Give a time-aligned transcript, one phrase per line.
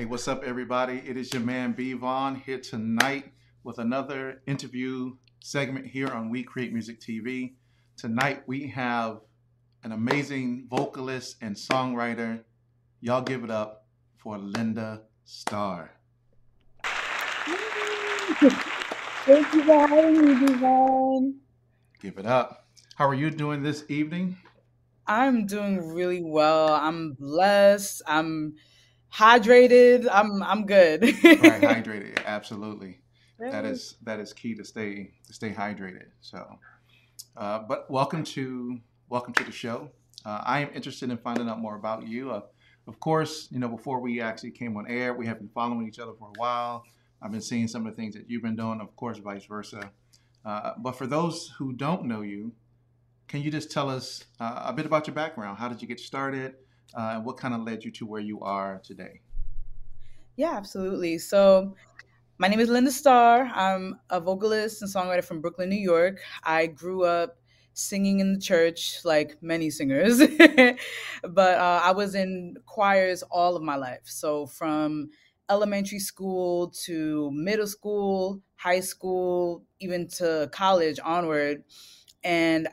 [0.00, 1.02] Hey, what's up, everybody?
[1.06, 6.42] It is your man B Vaughn here tonight with another interview segment here on We
[6.42, 7.56] Create Music TV.
[7.98, 9.20] Tonight we have
[9.84, 12.44] an amazing vocalist and songwriter.
[13.02, 13.84] Y'all give it up
[14.16, 15.90] for Lynda Starr.
[16.82, 18.48] Thank
[19.52, 21.40] you for having me, Devon.
[22.00, 22.64] Give it up.
[22.94, 24.38] How are you doing this evening?
[25.06, 26.72] I'm doing really well.
[26.72, 28.00] I'm blessed.
[28.06, 28.54] I'm
[29.12, 30.08] hydrated.
[30.10, 31.02] I'm I'm good.
[31.02, 32.24] right, hydrated.
[32.24, 33.00] Absolutely.
[33.38, 36.08] That is that is key to stay to stay hydrated.
[36.20, 36.58] So,
[37.36, 38.78] uh, but welcome to
[39.08, 39.90] welcome to the show.
[40.24, 42.30] Uh, I am interested in finding out more about you.
[42.30, 42.42] Uh,
[42.86, 45.98] of course, you know before we actually came on air, we have been following each
[45.98, 46.84] other for a while.
[47.22, 49.90] I've been seeing some of the things that you've been doing, of course, vice versa.
[50.44, 52.52] Uh, but for those who don't know you,
[53.28, 55.58] can you just tell us uh, a bit about your background?
[55.58, 56.54] How did you get started?
[56.94, 59.20] Uh, and what kind of led you to where you are today?
[60.36, 61.18] Yeah, absolutely.
[61.18, 61.76] So,
[62.38, 63.50] my name is Lynda Starr.
[63.54, 66.20] I'm a vocalist and songwriter from Brooklyn, New York.
[66.42, 67.38] I grew up
[67.74, 70.18] singing in the church like many singers,
[71.22, 74.02] but uh, I was in choirs all of my life.
[74.04, 75.10] So, from
[75.50, 81.64] elementary school to middle school, high school, even to college onward.
[82.22, 82.68] And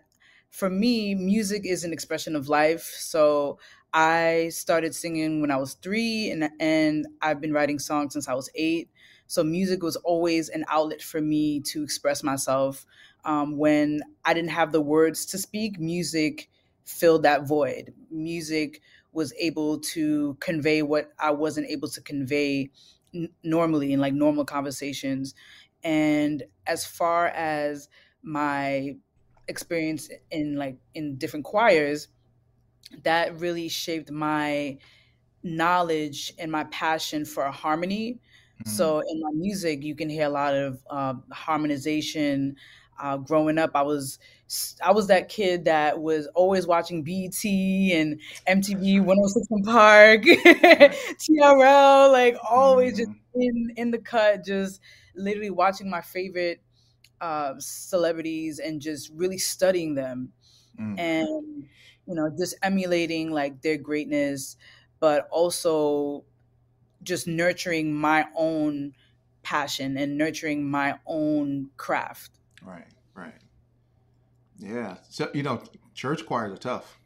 [0.49, 2.83] for me, music is an expression of life.
[2.83, 3.59] So
[3.93, 8.33] I started singing when I was three, and, and I've been writing songs since I
[8.33, 8.89] was eight.
[9.27, 12.85] So music was always an outlet for me to express myself.
[13.25, 16.49] Um, when I didn't have the words to speak, music
[16.85, 17.93] filled that void.
[18.09, 22.69] Music was able to convey what I wasn't able to convey
[23.13, 25.33] n- normally in like normal conversations.
[25.83, 27.89] And as far as
[28.21, 28.95] my
[29.47, 32.07] experience in like in different choirs,
[33.03, 34.77] that really shaped my
[35.43, 38.19] knowledge and my passion for harmony.
[38.59, 38.69] Mm-hmm.
[38.69, 42.55] So in my music, you can hear a lot of uh, harmonization.
[42.99, 44.17] Uh, growing up, I was
[44.81, 52.11] I was that kid that was always watching BET and MTV 106 & Park, TRL,
[52.11, 53.41] like always just mm-hmm.
[53.41, 54.81] in in the cut, just
[55.15, 56.61] literally watching my favorite
[57.19, 60.31] uh, celebrities and just really studying them,
[60.79, 60.97] mm.
[60.99, 61.67] and
[62.05, 64.57] you know just emulating like their greatness,
[64.99, 66.23] but also
[67.03, 68.93] just nurturing my own
[69.43, 72.31] passion and nurturing my own craft.
[72.61, 73.33] Right, right.
[74.57, 74.97] Yeah.
[75.09, 75.61] So, you know,
[75.93, 76.99] church choirs are tough.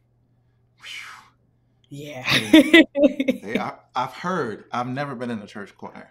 [1.90, 2.26] Yeah.
[2.42, 6.10] they, I, I've heard, I've never been in a church choir.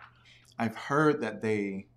[0.58, 1.88] I've heard that they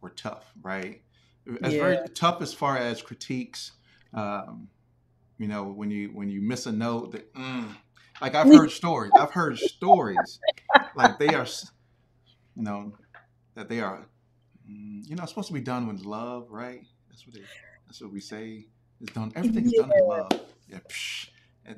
[0.00, 1.02] were tough, right?
[1.44, 1.80] It's yeah.
[1.80, 3.72] very tough as far as critiques.
[4.14, 4.68] Um,
[5.38, 7.68] you know, when you when you miss a note, that mm,
[8.20, 9.12] like I've heard stories.
[9.14, 10.40] I've heard stories
[10.94, 11.46] like they are,
[12.54, 12.92] you know,
[13.54, 14.06] that they are,
[14.70, 16.80] mm, you know, supposed to be done with love, right?
[17.10, 17.42] That's what they.
[17.86, 18.66] That's what we say.
[19.00, 19.32] It's done.
[19.36, 19.82] Everything is yeah.
[19.82, 20.28] done in love.
[20.68, 21.28] Yeah, psh,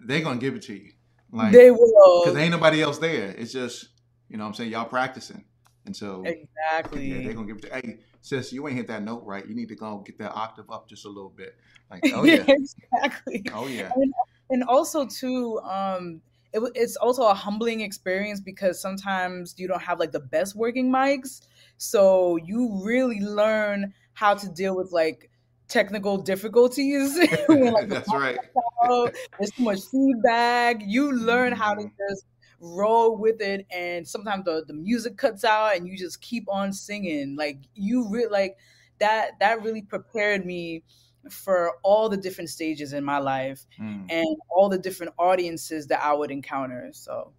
[0.05, 0.93] they're gonna give it to you.
[1.31, 3.35] Like they will, because ain't nobody else there.
[3.37, 3.89] It's just
[4.29, 5.45] you know what I'm saying y'all practicing,
[5.89, 7.75] and so exactly yeah, they're gonna give it to.
[7.75, 9.47] Hey, sis, you ain't hit that note right.
[9.49, 11.57] You need to go get that octave up just a little bit.
[11.91, 13.43] Like oh yeah, exactly.
[13.55, 14.13] Oh yeah, and,
[14.51, 16.21] and also too, um,
[16.53, 20.93] it, it's also a humbling experience because sometimes you don't have like the best working
[20.93, 21.41] mics,
[21.79, 25.31] so you really learn how to deal with like
[25.69, 27.19] technical difficulties.
[27.47, 28.39] when, like, That's right.
[28.85, 30.83] Out, there's too much feedback.
[30.85, 32.11] You learn how to mm-hmm.
[32.11, 32.27] just
[32.61, 36.73] roll with it, and sometimes the, the music cuts out, and you just keep on
[36.73, 37.37] singing.
[37.37, 38.57] Like you really like
[38.99, 39.39] that.
[39.41, 40.83] That really prepared me
[41.31, 44.07] for all the different stages in my life mm.
[44.11, 46.89] and all the different audiences that I would encounter.
[46.93, 47.33] So,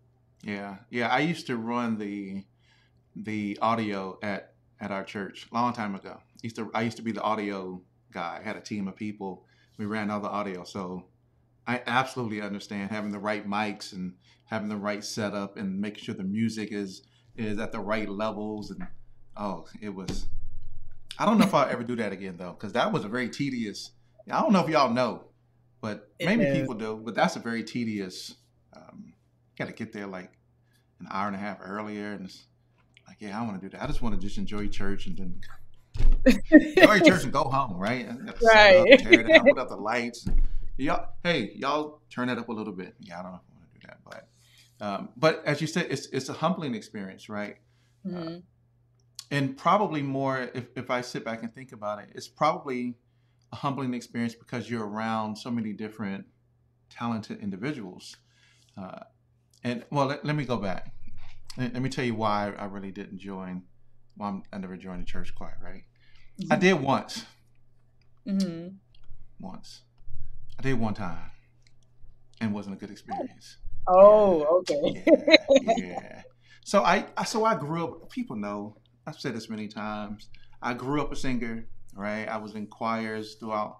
[0.43, 1.07] yeah, yeah.
[1.09, 2.45] I used to run the
[3.15, 6.17] the audio at at our church a long time ago.
[6.19, 7.81] I used to I used to be the audio
[8.11, 8.39] guy.
[8.39, 9.45] I had a team of people.
[9.77, 10.63] We ran all the audio.
[10.63, 11.05] So
[11.67, 14.15] I absolutely understand having the right mics and
[14.49, 17.03] having the right setup and making sure the music is
[17.35, 18.85] is at the right levels and
[19.37, 20.27] oh, it was
[21.19, 23.29] I don't know if I'll ever do that again though, because that was a very
[23.29, 23.91] tedious.
[24.31, 25.25] I don't know if y'all know,
[25.81, 27.01] but maybe people do.
[27.03, 28.35] But that's a very tedious.
[28.73, 29.13] Um,
[29.57, 30.31] got to get there like
[31.01, 32.45] an hour and a half earlier, and it's
[33.05, 33.83] like, yeah, I want to do that.
[33.83, 35.41] I just want to just enjoy church and then
[36.77, 38.07] go to church and go home, right?
[38.41, 38.77] Right.
[38.77, 40.25] Up, tear it down, put up the lights.
[40.77, 42.95] Y'all, hey, y'all turn it up a little bit.
[43.01, 44.27] Yeah, I don't know if I want to do that, but
[44.81, 47.57] um, but as you said, it's it's a humbling experience, right?
[48.05, 48.27] Uh, mm-hmm.
[48.35, 48.39] Uh,
[49.31, 52.95] and probably more if, if I sit back and think about it, it's probably
[53.51, 56.25] a humbling experience because you're around so many different
[56.89, 58.17] talented individuals.
[58.77, 58.99] Uh,
[59.63, 60.93] and well, let, let me go back.
[61.57, 63.63] let me tell you why I really didn't join.
[64.17, 65.83] Well, I never joined a church choir, right?
[66.39, 66.53] Mm-hmm.
[66.53, 67.25] I did once.
[68.27, 68.75] Mm-hmm.
[69.39, 69.81] Once.
[70.57, 71.31] I did one time,
[72.41, 73.57] and wasn't a good experience.
[73.61, 75.03] Oh, okay.
[75.05, 76.21] yeah, yeah.
[76.63, 78.09] So I, so I grew up.
[78.11, 78.77] People know.
[79.07, 80.29] I've said this many times.
[80.61, 82.27] I grew up a singer, right?
[82.27, 83.79] I was in choirs throughout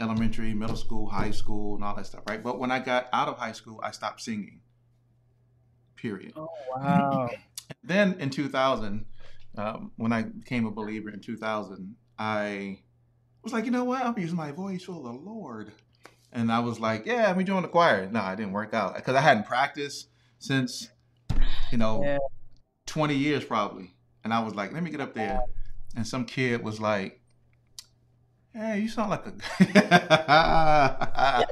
[0.00, 2.42] elementary, middle school, high school, and all that stuff, right?
[2.42, 4.60] But when I got out of high school, I stopped singing.
[5.96, 6.32] Period.
[6.36, 7.30] Oh wow.
[7.82, 9.06] then in 2000,
[9.56, 12.80] um, when I became a believer in 2000, I
[13.42, 14.04] was like, you know what?
[14.04, 15.72] I'm using my voice for the Lord.
[16.34, 18.08] And I was like, yeah, let me join the choir.
[18.10, 20.08] No, it didn't work out because I hadn't practiced
[20.40, 20.88] since,
[21.70, 22.18] you know, yeah.
[22.86, 23.94] 20 years probably.
[24.24, 25.40] And I was like, let me get up there.
[25.94, 27.20] And some kid was like,
[28.52, 29.32] hey, you sound like a.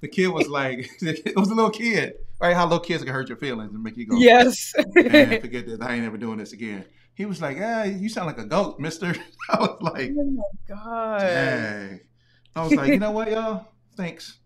[0.00, 2.56] the kid was like, it was a little kid, right?
[2.56, 4.72] How little kids can hurt your feelings and make you go, yes.
[4.96, 5.80] Man, forget this.
[5.80, 6.84] I ain't ever doing this again.
[7.14, 9.14] He was like, hey, you sound like a goat, mister.
[9.48, 11.20] I was like, oh my God.
[11.20, 12.00] Dang.
[12.56, 13.68] I was like, you know what, y'all?
[13.96, 14.38] Thanks.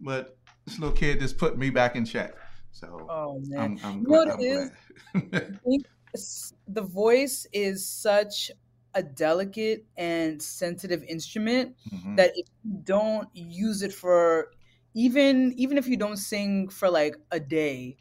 [0.00, 0.36] But
[0.66, 2.34] this little kid just put me back in check.
[2.72, 3.78] So oh, man.
[3.84, 4.70] I'm, I'm, you glad,
[6.68, 8.50] the voice is such
[8.94, 12.16] a delicate and sensitive instrument mm-hmm.
[12.16, 14.50] that if you don't use it for
[14.94, 17.96] even even if you don't sing for like a day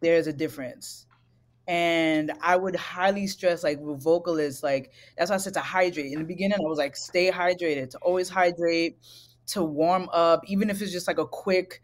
[0.00, 1.06] there's a difference
[1.66, 6.12] and i would highly stress like with vocalists like that's why i said to hydrate
[6.12, 8.96] in the beginning i was like stay hydrated to always hydrate
[9.48, 11.82] to warm up even if it's just like a quick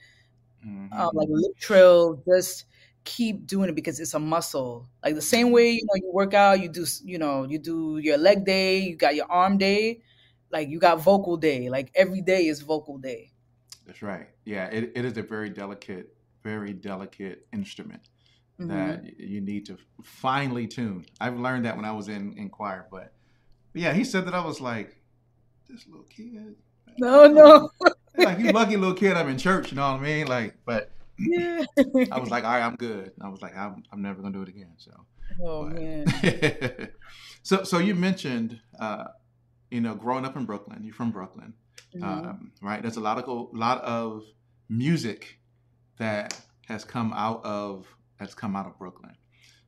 [0.65, 0.93] mm-hmm.
[0.99, 2.67] um, like lip trill just
[3.05, 4.89] keep doing it because it's a muscle.
[5.05, 7.99] Like the same way you know you work out, you do you know you do
[7.99, 10.03] your leg day, you got your arm day,
[10.51, 11.69] like you got vocal day.
[11.69, 13.31] Like every day is vocal day.
[13.87, 14.29] That's right.
[14.45, 18.09] Yeah, it, it is a very delicate, very delicate instrument
[18.59, 18.69] mm-hmm.
[18.69, 21.05] that you need to finely tune.
[21.21, 23.13] I've learned that when I was in in choir, but,
[23.73, 24.97] but yeah, he said that I was like
[25.69, 26.57] this little kid.
[26.99, 27.70] No, no.
[28.17, 29.17] like you lucky little kid.
[29.17, 29.70] I'm in church.
[29.70, 30.26] You know what I mean?
[30.26, 31.64] Like, but yeah.
[32.12, 33.12] I was like, all right, I'm good.
[33.20, 34.73] I was like, I'm, I'm never gonna do it again.
[34.76, 34.93] So,
[35.43, 36.88] oh but, man.
[37.43, 39.05] so, so you mentioned, uh,
[39.70, 40.82] you know, growing up in Brooklyn.
[40.85, 41.55] You're from Brooklyn,
[41.94, 42.05] mm-hmm.
[42.05, 42.82] um, right?
[42.82, 44.25] There's a lot of lot of
[44.69, 45.38] music
[45.99, 47.87] that has come out of
[48.17, 49.14] has come out of Brooklyn.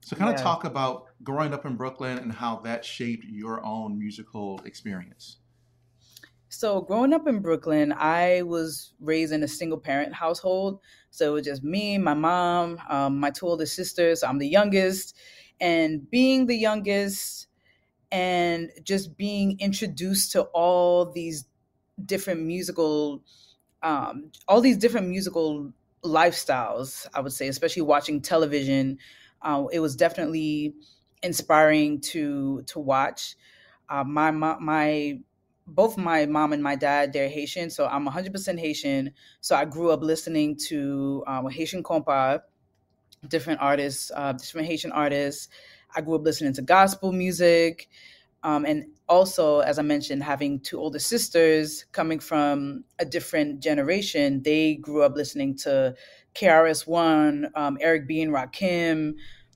[0.03, 3.99] So, kind of talk about growing up in Brooklyn and how that shaped your own
[3.99, 5.39] musical experience.
[6.49, 10.81] So, growing up in Brooklyn, I was raised in a single parent household.
[11.11, 14.23] So, it was just me, my mom, um, my two older sisters.
[14.23, 15.17] I'm the youngest.
[15.61, 17.49] And being the youngest
[18.13, 21.47] and just being introduced to all these
[22.05, 23.23] different musical,
[23.83, 25.73] um, all these different musical
[26.05, 28.99] lifestyles, I would say, especially watching television,
[29.43, 30.75] uh, it was definitely
[31.23, 33.37] inspiring to to watch.
[33.89, 35.21] Uh, my my
[35.67, 39.13] both my mom and my dad they're haitian so i'm 100% haitian.
[39.41, 42.41] So i grew up listening to um, haitian kompa
[43.29, 45.49] different artists uh, different haitian artists.
[45.95, 47.89] I grew up listening to gospel music
[48.43, 54.43] um, and also as i mentioned having two older sisters coming from a different generation
[54.43, 55.95] they grew up listening to
[56.35, 59.15] KRS-One um, eric b and rakim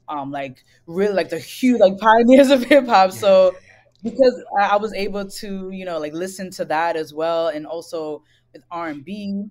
[0.09, 3.55] um, like really like the huge like pioneers of hip-hop so
[4.03, 8.23] because I was able to, you know, like listen to that as well, and also
[8.53, 9.45] with R and B.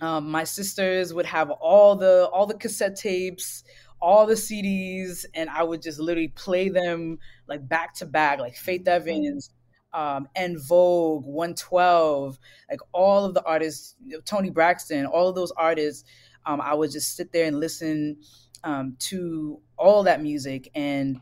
[0.00, 3.62] Um, my sisters would have all the all the cassette tapes,
[4.00, 8.56] all the CDs, and I would just literally play them like back to back, like
[8.56, 9.50] Faith Evans,
[9.92, 12.38] um, En Vogue, 112,
[12.70, 16.04] like all of the artists, Toni Braxton, all of those artists.
[16.44, 18.16] Um, I would just sit there and listen
[18.64, 21.20] um, to all that music and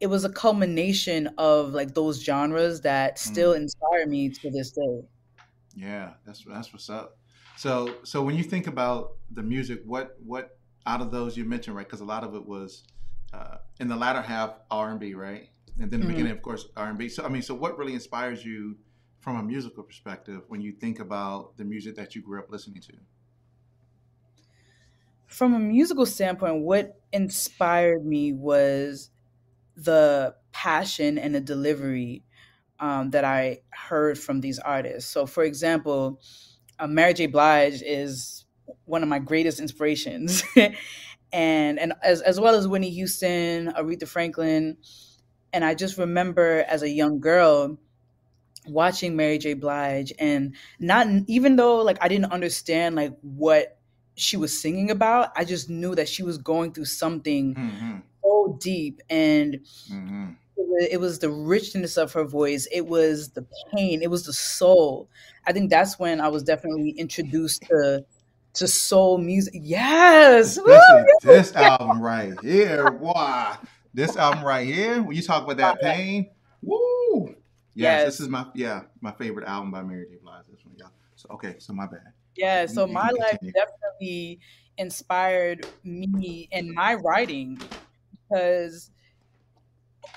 [0.00, 3.58] it was a culmination of like those genres that still mm.
[3.58, 5.02] inspire me to this day.
[5.74, 7.18] Yeah, that's that's what's up.
[7.56, 11.76] So so when you think about the music, what what out of those you mentioned,
[11.76, 11.86] right?
[11.86, 12.84] Because a lot of it was
[13.32, 15.48] uh, in the latter half R and B, right?
[15.80, 16.08] And then the mm-hmm.
[16.08, 17.08] beginning, of course, R and B.
[17.08, 18.76] So I mean, so what really inspires you
[19.20, 22.80] from a musical perspective when you think about the music that you grew up listening
[22.82, 22.92] to?
[25.26, 29.10] From a musical standpoint, what inspired me was
[29.78, 32.24] the passion and the delivery
[32.80, 35.10] um, that I heard from these artists.
[35.10, 36.20] So, for example,
[36.78, 37.26] uh, Mary J.
[37.26, 38.44] Blige is
[38.84, 40.42] one of my greatest inspirations,
[41.32, 44.76] and and as as well as Whitney Houston, Aretha Franklin,
[45.52, 47.78] and I just remember as a young girl
[48.66, 49.54] watching Mary J.
[49.54, 53.78] Blige, and not even though like I didn't understand like what
[54.16, 57.54] she was singing about, I just knew that she was going through something.
[57.54, 60.30] Mm-hmm so deep and mm-hmm.
[60.56, 62.68] it was the richness of her voice.
[62.70, 64.02] It was the pain.
[64.02, 65.08] It was the soul.
[65.46, 68.04] I think that's when i was definitely introduced to
[68.54, 69.54] to soul music.
[69.56, 70.56] Yes!
[70.56, 72.90] Especially this album right here.
[72.90, 73.58] Wow
[73.94, 76.30] this album right here when you talk about that pain
[76.62, 77.26] woo!
[77.26, 77.34] Yes,
[77.74, 78.04] yes.
[78.04, 80.16] this is my yeah my favorite album by mary j.
[80.22, 80.90] Blige this one y'all.
[81.16, 82.12] So okay so my bad.
[82.36, 84.40] Yeah so my life definitely
[84.76, 87.60] inspired me in my writing
[88.28, 88.90] because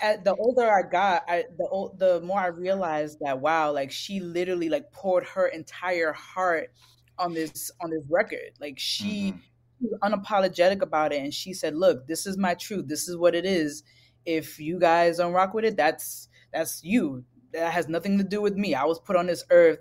[0.01, 4.19] at the older I got, I, the the more I realized that wow, like she
[4.19, 6.69] literally like poured her entire heart
[7.17, 8.51] on this on this record.
[8.59, 9.85] Like she, mm-hmm.
[9.85, 12.87] was unapologetic about it, and she said, "Look, this is my truth.
[12.87, 13.83] This is what it is.
[14.25, 17.23] If you guys don't rock with it, that's that's you.
[17.53, 18.75] That has nothing to do with me.
[18.75, 19.79] I was put on this earth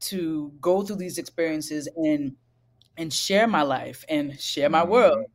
[0.00, 2.36] to go through these experiences and
[2.96, 5.20] and share my life and share my world mm-hmm.
[5.22, 5.28] and,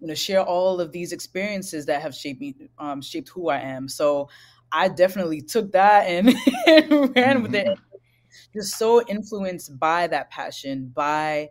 [0.00, 3.58] you know share all of these experiences that have shaped me um, shaped who i
[3.58, 3.88] am.
[3.88, 4.28] So
[4.72, 6.34] i definitely took that and,
[6.66, 7.66] and ran with it.
[7.66, 8.58] Mm-hmm.
[8.58, 11.50] just so influenced by that passion by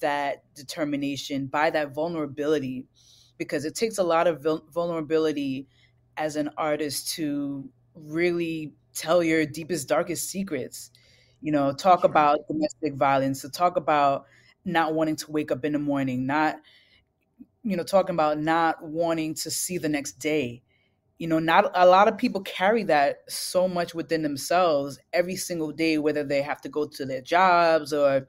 [0.00, 2.86] that determination by that vulnerability
[3.38, 5.66] because it takes a lot of vulnerability
[6.16, 10.90] as an artist to really tell your deepest darkest secrets.
[11.40, 14.24] You know talk about domestic violence to talk about
[14.64, 16.56] not wanting to wake up in the morning, not,
[17.64, 20.62] you know, talking about not wanting to see the next day.
[21.18, 25.72] You know, not a lot of people carry that so much within themselves every single
[25.72, 28.28] day, whether they have to go to their jobs or,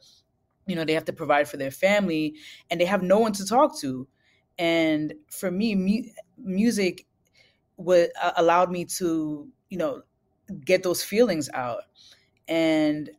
[0.68, 2.36] you know, they have to provide for their family
[2.72, 4.08] and they have no one to talk to.
[4.58, 7.08] And for me, mu- music
[7.78, 10.02] would uh, allowed me to, you know,
[10.66, 11.84] get those feelings out.
[12.48, 13.10] And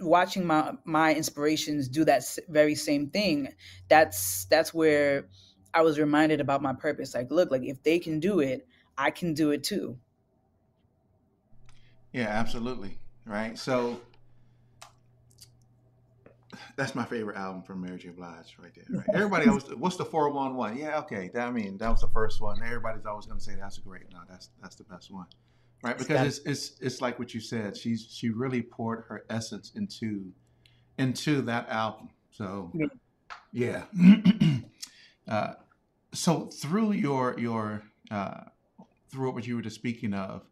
[0.00, 3.48] watching my my inspirations do that very same thing
[3.88, 5.28] that's that's where
[5.74, 8.66] i was reminded about my purpose like look like if they can do it
[8.98, 9.96] i can do it too
[12.12, 14.00] yeah absolutely right so
[16.76, 18.08] that's my favorite album from Mary J.
[18.08, 18.84] Blige right there.
[18.88, 19.06] Right?
[19.14, 20.76] Everybody always, what's the four one one?
[20.76, 21.30] Yeah, okay.
[21.32, 22.60] That, I mean, that was the first one.
[22.62, 24.02] Everybody's always going to say that's a great.
[24.12, 25.26] No, that's that's the best one
[25.82, 25.96] right?
[25.96, 27.76] Because it's it's it's like what you said.
[27.76, 30.32] She's she really poured her essence into
[30.98, 32.10] into that album.
[32.30, 32.72] So
[33.52, 33.84] yeah.
[35.30, 35.54] uh,
[36.12, 38.44] so through your your uh,
[39.10, 40.42] through what you were just speaking of,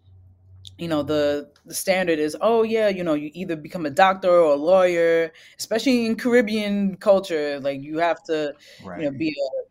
[0.77, 4.31] you know, the the standard is, oh yeah, you know, you either become a doctor
[4.31, 9.01] or a lawyer, especially in Caribbean culture, like you have to, right.
[9.01, 9.69] you know, be a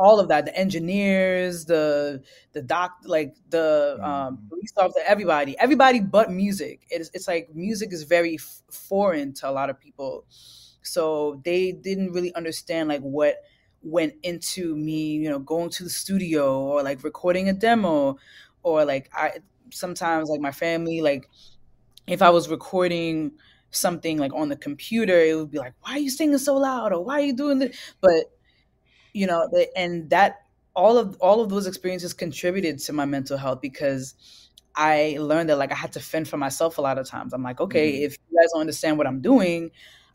[0.00, 2.22] all of that the engineers the
[2.52, 4.48] the doc like the um, mm-hmm.
[4.48, 9.46] police officer everybody everybody but music it's, it's like music is very f- foreign to
[9.46, 10.24] a lot of people
[10.80, 13.36] so they didn't really understand like what
[13.82, 18.16] went into me you know going to the studio or like recording a demo
[18.62, 19.32] or like i
[19.72, 21.28] sometimes like my family like
[22.06, 23.32] if i was recording
[23.70, 26.92] something like on the computer it would be like why are you singing so loud
[26.92, 28.32] or why are you doing this but
[29.12, 30.42] you know and that
[30.74, 34.14] all of all of those experiences contributed to my mental health because
[34.74, 37.32] I learned that like I had to fend for myself a lot of times.
[37.32, 38.04] I'm like, okay, mm-hmm.
[38.04, 39.70] if you guys don't understand what I'm doing,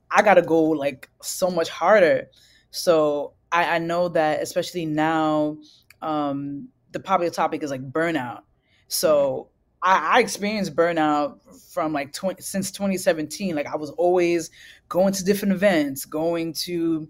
[0.09, 2.29] I gotta go like so much harder.
[2.71, 5.57] So I, I know that especially now,
[6.01, 8.41] um, the popular topic is like burnout.
[8.87, 9.49] So
[9.83, 9.89] mm-hmm.
[9.89, 11.39] I, I experienced burnout
[11.71, 13.55] from like 20, since 2017.
[13.55, 14.49] Like I was always
[14.89, 17.07] going to different events, going to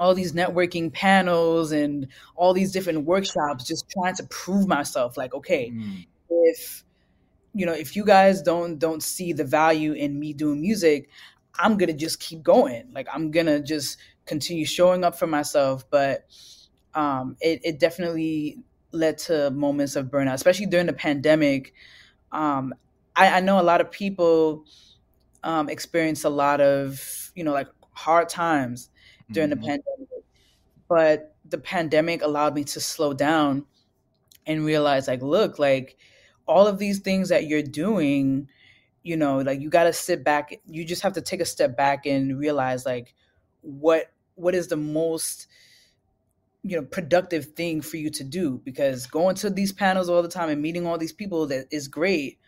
[0.00, 5.34] all these networking panels and all these different workshops just trying to prove myself like
[5.34, 6.06] okay mm.
[6.30, 6.84] if
[7.52, 11.10] you know if you guys don't don't see the value in me doing music
[11.58, 16.24] i'm gonna just keep going like i'm gonna just continue showing up for myself but
[16.94, 18.58] um it, it definitely
[18.92, 21.74] led to moments of burnout especially during the pandemic
[22.32, 22.74] um
[23.16, 24.64] I, I know a lot of people
[25.44, 28.90] um, experienced a lot of you know like hard times
[29.32, 29.50] during Mhm.
[29.50, 30.08] the pandemic,
[30.88, 33.66] but the pandemic allowed me to slow down
[34.46, 35.96] and realize like look like
[36.46, 38.48] all of these things that you're doing
[39.02, 41.76] you know like you got to sit back you just have to take a step
[41.76, 43.14] back and realize like
[43.62, 45.48] what what is the most
[46.62, 50.28] you know productive thing for you to do because going to these panels all the
[50.28, 52.38] time and meeting all these people that is great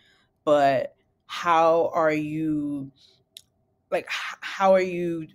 [0.44, 0.94] but
[1.26, 2.90] how are you
[3.90, 5.26] like how are you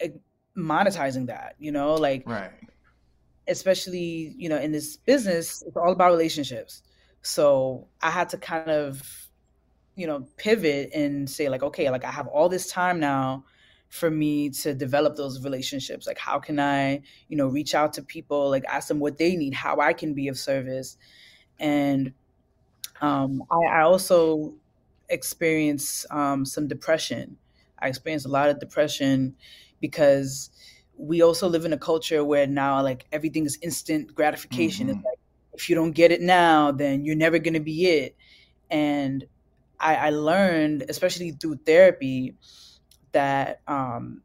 [0.00, 0.08] eh,
[0.56, 1.94] monetizing that you know?
[1.94, 2.52] Like Right.
[3.48, 6.82] especially you know in this business it's all about relationships.
[7.22, 9.28] So i had to kind of
[9.96, 13.44] you know pivot and say like okay like i have all this time now
[13.94, 16.06] for me to develop those relationships.
[16.06, 18.50] Like how can i you know reach out to people?
[18.50, 20.96] Like ask them what they need how i can be of service.
[21.58, 22.14] And
[23.00, 24.54] um, I, I also
[25.08, 27.38] experienced um, some depression.
[27.78, 29.36] I experienced a lot of depression
[29.80, 30.50] because
[30.96, 34.88] we also live in a culture where now like everything is instant gratification.
[34.88, 35.18] It's hmm like
[35.54, 38.16] if you don't get it now then you're never going to be it.
[38.70, 39.26] And
[39.80, 42.36] I, I learned, especially through therapy,
[43.14, 44.22] that um,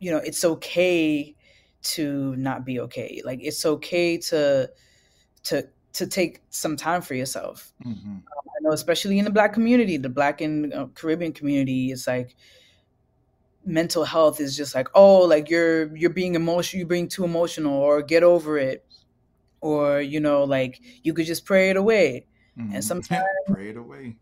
[0.00, 1.36] you know it's okay
[1.82, 3.22] to not be okay.
[3.24, 4.70] Like it's okay to
[5.44, 7.72] to to take some time for yourself.
[7.82, 12.06] hmm I know, especially in the Black community, the Black and uh, Caribbean community, it's
[12.06, 12.36] like
[13.64, 17.74] mental health is just like oh, like you're you're being emotional, you're being too emotional,
[17.74, 18.84] or get over it,
[19.60, 22.26] or you know, like you could just pray it away.
[22.56, 24.16] And hmm sometimes Pray it away.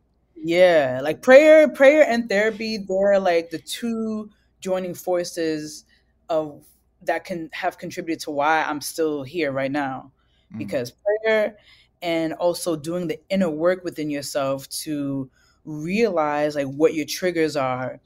[0.47, 5.85] Yeah, like prayer, prayer and therapy, they're like the two joining forces
[6.29, 6.65] of
[7.03, 10.13] that can have contributed to why I'm still here right now.
[10.55, 10.59] Mm.
[10.59, 11.57] Because prayer
[12.01, 15.29] and also doing the inner work within yourself to
[15.65, 17.99] realize like what your triggers are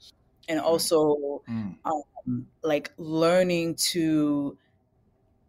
[0.49, 1.75] and also Mm.
[1.85, 4.57] um, like learning to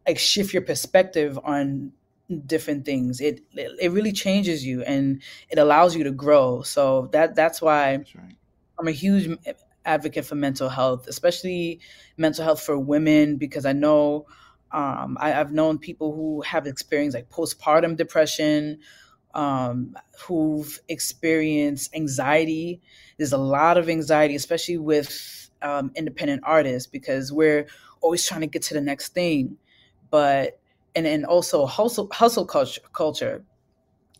[0.07, 1.93] like shift your perspective on
[2.41, 3.21] different things.
[3.21, 6.63] It it really changes you and it allows you to grow.
[6.63, 8.37] So that that's why That's right.
[8.79, 9.39] i'm a huge
[9.85, 11.81] advocate for mental health especially
[12.17, 14.27] mental health for women because i know
[14.71, 18.79] um, I, i've known people who have experienced like postpartum depression
[19.35, 22.81] um, who've experienced anxiety.
[23.17, 27.67] There's a lot of anxiety especially with um, independent artists because we're
[28.01, 29.57] always trying to get to the next thing.
[30.11, 30.61] But
[30.95, 33.45] and and also hustle hustle culture culture.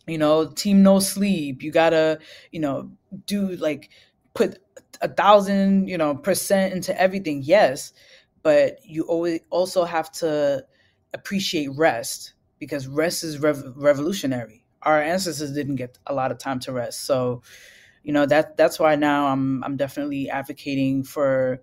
[0.07, 1.63] You know team no sleep.
[1.63, 2.19] You gotta
[2.51, 2.91] you know
[3.25, 3.89] do like
[4.33, 4.59] put
[5.01, 7.93] a thousand you know percent into everything yes
[8.43, 10.63] but you always also have to
[11.13, 14.65] appreciate rest because rest is rev- revolutionary.
[14.81, 17.05] Our ancestors didn't get a lot of time to rest.
[17.05, 17.41] So
[18.03, 21.61] you know that that's why now i'm i'm definitely advocating for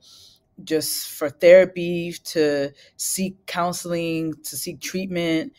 [0.65, 5.53] just for therapy to seek counseling to seek treatment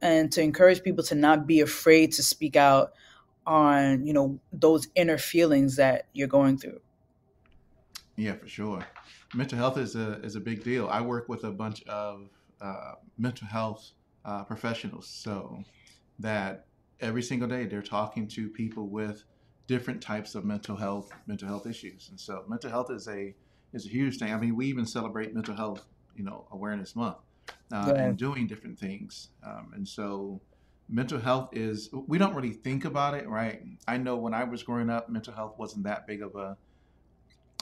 [0.00, 2.92] and to encourage people to not be afraid to speak out
[3.46, 6.80] on you know those inner feelings that you're going through
[8.16, 8.84] Yeah, for sure.
[9.34, 10.88] Mental health is a is a big deal.
[10.88, 12.28] I work with a bunch of
[12.60, 13.90] uh, mental health
[14.24, 15.62] uh, professionals, so
[16.18, 16.66] that
[17.00, 19.24] every single day they're talking to people with
[19.66, 23.34] different types of mental health mental health issues, and so mental health is a
[23.72, 24.32] is a huge thing.
[24.32, 25.84] I mean, we even celebrate Mental Health,
[26.16, 27.18] you know, Awareness Month,
[27.72, 30.40] uh, yeah and doing different things, um, and so
[30.88, 33.62] mental health is we don't really think about it, right?
[33.86, 36.56] I know when I was growing up, mental health wasn't that big of a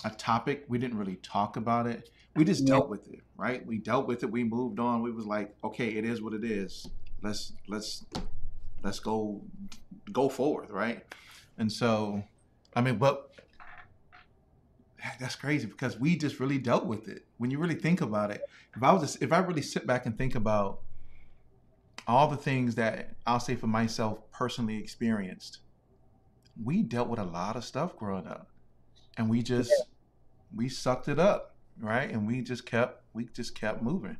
[0.04, 0.64] a topic.
[0.68, 2.10] We didn't really talk about it.
[2.34, 3.64] We just yeah dealt with it, right?
[3.66, 4.30] We dealt with it.
[4.30, 5.02] We moved on.
[5.02, 6.86] We was like, okay, it is what it is.
[7.22, 8.04] Let's let's
[8.82, 9.42] let's go
[10.12, 11.04] go forward, right?
[11.58, 12.22] And so,
[12.74, 13.25] I mean, but
[15.18, 17.26] that's crazy because we just really dealt with it.
[17.38, 18.42] When you really think about it,
[18.76, 20.80] if I was just, if I really sit back and think about
[22.06, 25.58] all the things that I'll say for myself personally experienced,
[26.62, 28.48] we dealt with a lot of stuff growing up,
[29.16, 29.84] and we just yeah
[30.54, 32.10] we sucked it up, right?
[32.10, 34.16] And we just kept we just kept moving.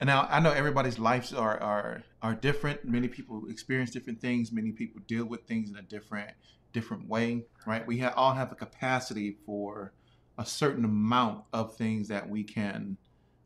[0.00, 2.84] And now I know everybody's lives are are are different.
[2.84, 4.52] Many people experience different things.
[4.52, 6.30] Many people deal with things in a different
[6.78, 7.86] different way, right?
[7.86, 9.94] We ha- all have a capacity for
[10.38, 12.98] a certain amount of things that we can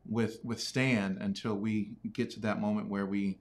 [0.07, 3.41] with withstand until we get to that moment where we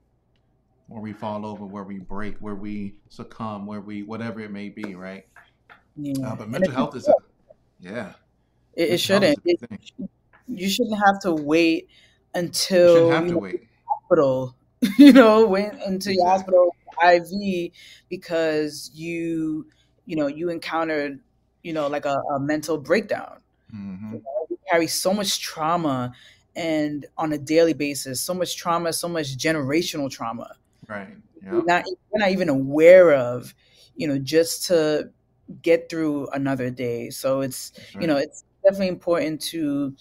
[0.88, 4.70] where we fall over, where we break, where we succumb, where we whatever it may
[4.70, 5.24] be, right?
[6.24, 7.16] Uh, but mental health is a
[7.80, 8.14] yeah,
[8.74, 9.60] it, it mental health is shouldn't it,
[10.48, 11.90] you shouldn't have to wait
[12.34, 13.68] until You have you to know wait.
[13.88, 14.56] hospital
[14.98, 16.26] you know went into Exactly.
[16.26, 17.72] hospital iv
[18.10, 19.68] because you
[20.12, 21.20] you know you encountered
[21.64, 23.40] you know, like a, a mental breakdown.
[23.74, 24.14] Mm-hmm.
[24.14, 26.14] You know, we carry so much trauma
[26.56, 30.56] and on a daily basis, so much trauma, so much generational trauma.
[30.88, 31.16] Right.
[31.44, 33.56] We're not we're not even aware of,
[33.96, 35.10] you know, just to
[35.62, 37.10] get through another day.
[37.10, 39.96] So it's That's you know, it's definitely important to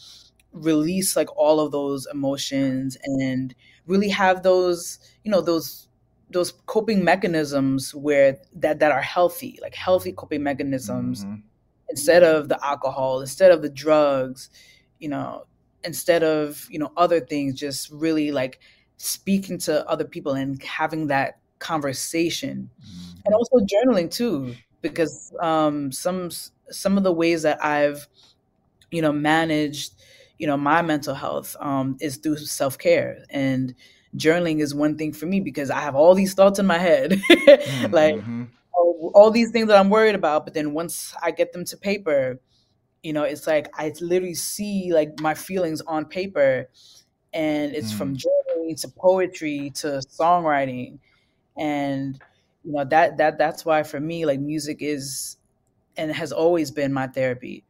[0.53, 3.55] release like all of those emotions and
[3.87, 5.89] really have those, you know, those
[6.31, 11.41] those coping mechanisms where that that are healthy, like healthy coping mechanisms Mm-hmm.
[11.89, 14.51] instead of the alcohol, instead of the drugs,
[14.99, 15.47] you know,
[15.85, 18.61] instead of, you know, other things, just really like
[18.97, 22.71] speaking to other people and having that conversation
[23.25, 23.35] and Mm-hmm.
[23.35, 26.31] also journaling too because um some
[26.71, 28.09] some of the ways that I've
[28.91, 29.95] you know managed
[30.39, 33.75] you know my mental health um is through self-care and
[34.17, 37.21] journaling is one thing for me because I have all these thoughts in my head
[37.93, 38.45] like Mm-hmm.
[38.73, 41.77] all, all these things that I'm worried about but then once I get them to
[41.77, 42.41] paper
[43.03, 46.69] you know it's like I literally see like my feelings on paper
[47.33, 48.17] and it's from Mm.
[48.17, 50.99] journaling to poetry to songwriting
[51.59, 52.21] and
[52.65, 55.39] you know that that that's why for me like music is
[55.97, 57.65] and has always been my therapy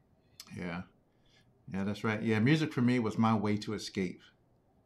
[0.57, 0.83] Yeah.
[1.73, 2.23] Yeah, that's right.
[2.23, 4.21] Yeah, music for me was my way to escape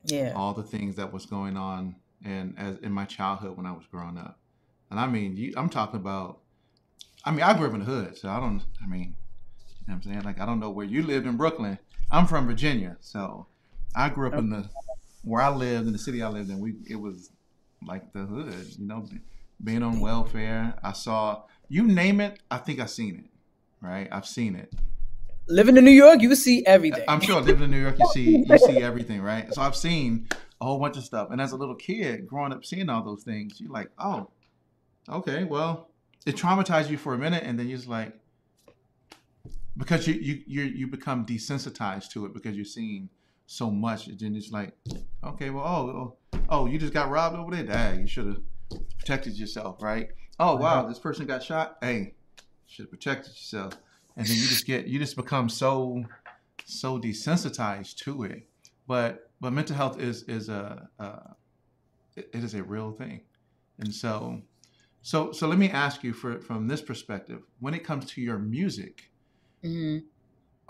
[0.05, 3.73] yeah all the things that was going on and as in my childhood when I
[3.73, 4.39] was growing up.
[4.91, 6.41] And I mean, you, I'm talking about.
[7.25, 8.63] I mean, I grew up in the hood, so I don't.
[8.83, 9.15] I mean, you know
[9.87, 10.23] what I'm saying?
[10.23, 11.79] Like, I don't know where you lived in Brooklyn.
[12.11, 13.47] I'm from Virginia, so
[13.95, 14.69] I grew up in the
[15.23, 16.61] where I lived in the city I lived in.
[16.61, 17.31] We it was
[17.87, 19.07] like the hood, you know,
[19.63, 20.75] being on welfare.
[20.83, 22.41] I saw you name it.
[22.51, 23.31] I think I've seen it.
[23.81, 24.73] Right, I've seen it.
[25.47, 28.45] Living in new york you see everything I'm sure living in New York, you see
[28.49, 29.53] you see everything, right?
[29.53, 30.29] So I've seen
[30.61, 33.23] a whole bunch of stuff, and as a little kid growing up, seeing all those
[33.23, 34.31] things, you're like, oh,
[35.09, 35.89] okay, well,
[36.27, 38.13] it traumatized you for a minute, and then you're just like,
[39.77, 43.09] because you you you you become desensitized to it because you're seeing
[43.47, 44.73] so much, and then it's like,
[45.23, 47.65] okay, well, oh, oh, oh you just got robbed over there.
[47.65, 48.41] Dang, you should have
[48.99, 50.09] protected yourself, right?
[50.39, 51.77] Oh wow, this person got shot.
[51.83, 52.15] Hey,
[52.67, 53.75] should have protected yourself.
[54.17, 56.05] And then you just get you just become so
[56.65, 58.49] so desensitized to it.
[58.87, 61.35] But but mental health is is a uh,
[62.17, 63.23] it is a real thing,
[63.79, 64.43] and so
[65.03, 68.39] so so let me ask you for from this perspective, when it comes to your
[68.39, 69.11] music,
[69.63, 69.99] hmm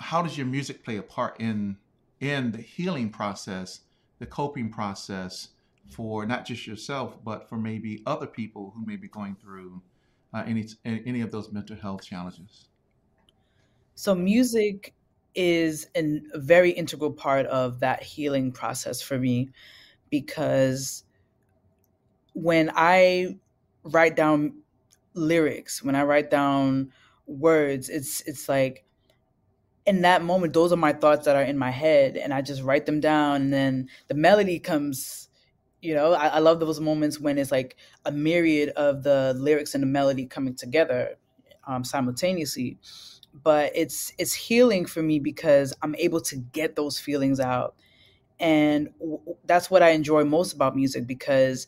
[0.01, 1.77] how does your music play a part in
[2.21, 3.81] in the healing process,
[4.19, 5.51] the coping process
[5.87, 9.83] for not just yourself, but for maybe other people who may be going through
[10.33, 12.69] uh, any any of those mental health challenges?
[13.95, 14.95] So music
[15.35, 19.51] is a very integral part of that healing process for me
[20.11, 21.05] because
[22.35, 23.37] when i
[23.85, 24.55] write down
[25.15, 26.91] lyrics when i write down
[27.27, 28.85] words it's it's like
[29.87, 32.63] in that moment those are my thoughts that are in my head and i just
[32.63, 35.29] write them down and then the melody comes
[35.81, 39.75] you know I, I love those moments when it's like a myriad of the lyrics
[39.75, 41.17] and the melody coming together
[41.67, 42.79] um, simultaneously
[43.43, 47.75] but it's it's healing for me because i'm able to get those feelings out
[48.41, 51.67] and w- that's what i enjoy most about music because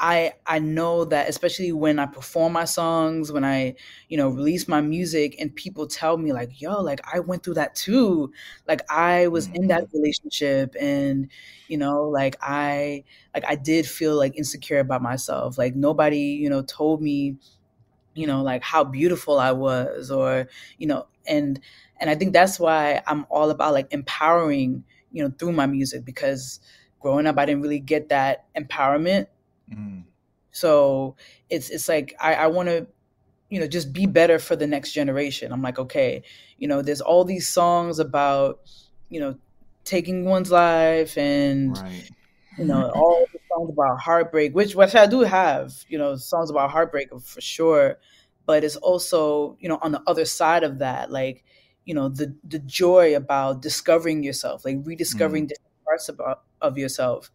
[0.00, 3.76] I I know that especially when I perform my songs, when I,
[4.08, 7.54] you know, release my music and people tell me like, "Yo, like I went through
[7.54, 8.32] that too.
[8.66, 9.92] Like I was in that Mhm.
[9.92, 11.30] relationship and,
[11.68, 15.56] you know, like I like I did feel like insecure about myself.
[15.58, 17.36] Like nobody, you know, told me,
[18.14, 20.48] you know, like how beautiful I was or,
[20.78, 21.60] you know, and
[22.00, 26.04] and I think that's why I'm all about like empowering, you know, through my music
[26.04, 26.60] because
[27.00, 29.26] growing up I didn't really get that empowerment
[29.70, 30.04] Mm.
[30.50, 31.16] so
[31.50, 32.86] it's it's like I, I want to
[33.50, 35.52] you know just be better for the next generation.
[35.52, 36.22] I'm like, okay,
[36.58, 38.60] you know, there's all these songs about
[39.08, 39.38] you know
[39.84, 42.08] taking one's life and Right.
[42.56, 46.70] you know all songs about heartbreak, which which I do have, you know, songs about
[46.70, 47.98] heartbreak for sure.
[48.46, 51.44] But it's also you know on the other side of that, like
[51.84, 55.48] you know the the joy about discovering yourself, like rediscovering Mm.
[55.48, 57.30] different parts about of yourself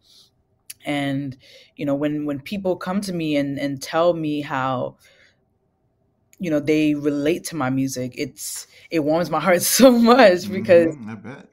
[0.84, 1.36] and
[1.76, 4.96] you know when when people come to me and and tell me how
[6.38, 10.96] you know they relate to my music it's it warms my heart so much because
[10.96, 11.49] hmm bet.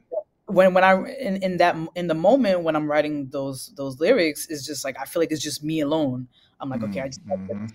[0.47, 4.47] When when i in, in that in the moment when i'm writing those those lyrics
[4.49, 6.27] it's just like i feel like it's just me alone
[6.59, 7.65] i'm like okay i just got Mm-hmm.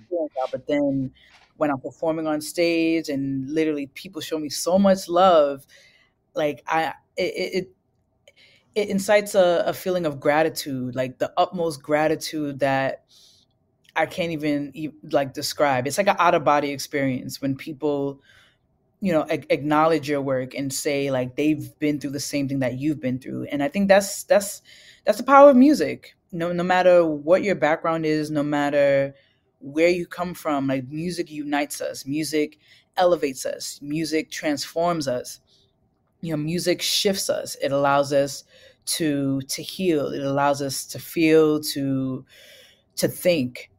[0.42, 1.12] out but then
[1.56, 5.66] when i'm performing on stage and literally people show me so much love
[6.34, 7.76] like i it, it, it
[8.74, 13.04] it incites a, a feeling of gratitude, like the utmost gratitude that
[13.94, 14.72] I can't even
[15.10, 15.86] like describe.
[15.86, 18.22] It's like an out of body experience when people
[19.02, 22.78] you know acknowledge your work and say like they've been through the same thing that
[22.78, 23.44] you've been through.
[23.52, 24.62] And i think that's that's
[25.04, 26.16] that's the power of music.
[26.32, 29.14] No no matter what your background is no matter
[29.60, 32.06] where you come from like music unites us.
[32.06, 32.58] Music
[32.96, 33.80] elevates us.
[33.82, 35.40] Music transforms us.
[36.20, 37.56] You know music shifts us.
[37.62, 38.44] It allows us
[38.98, 40.08] to to heal.
[40.08, 42.24] It allows us to feel to
[42.96, 43.70] to think.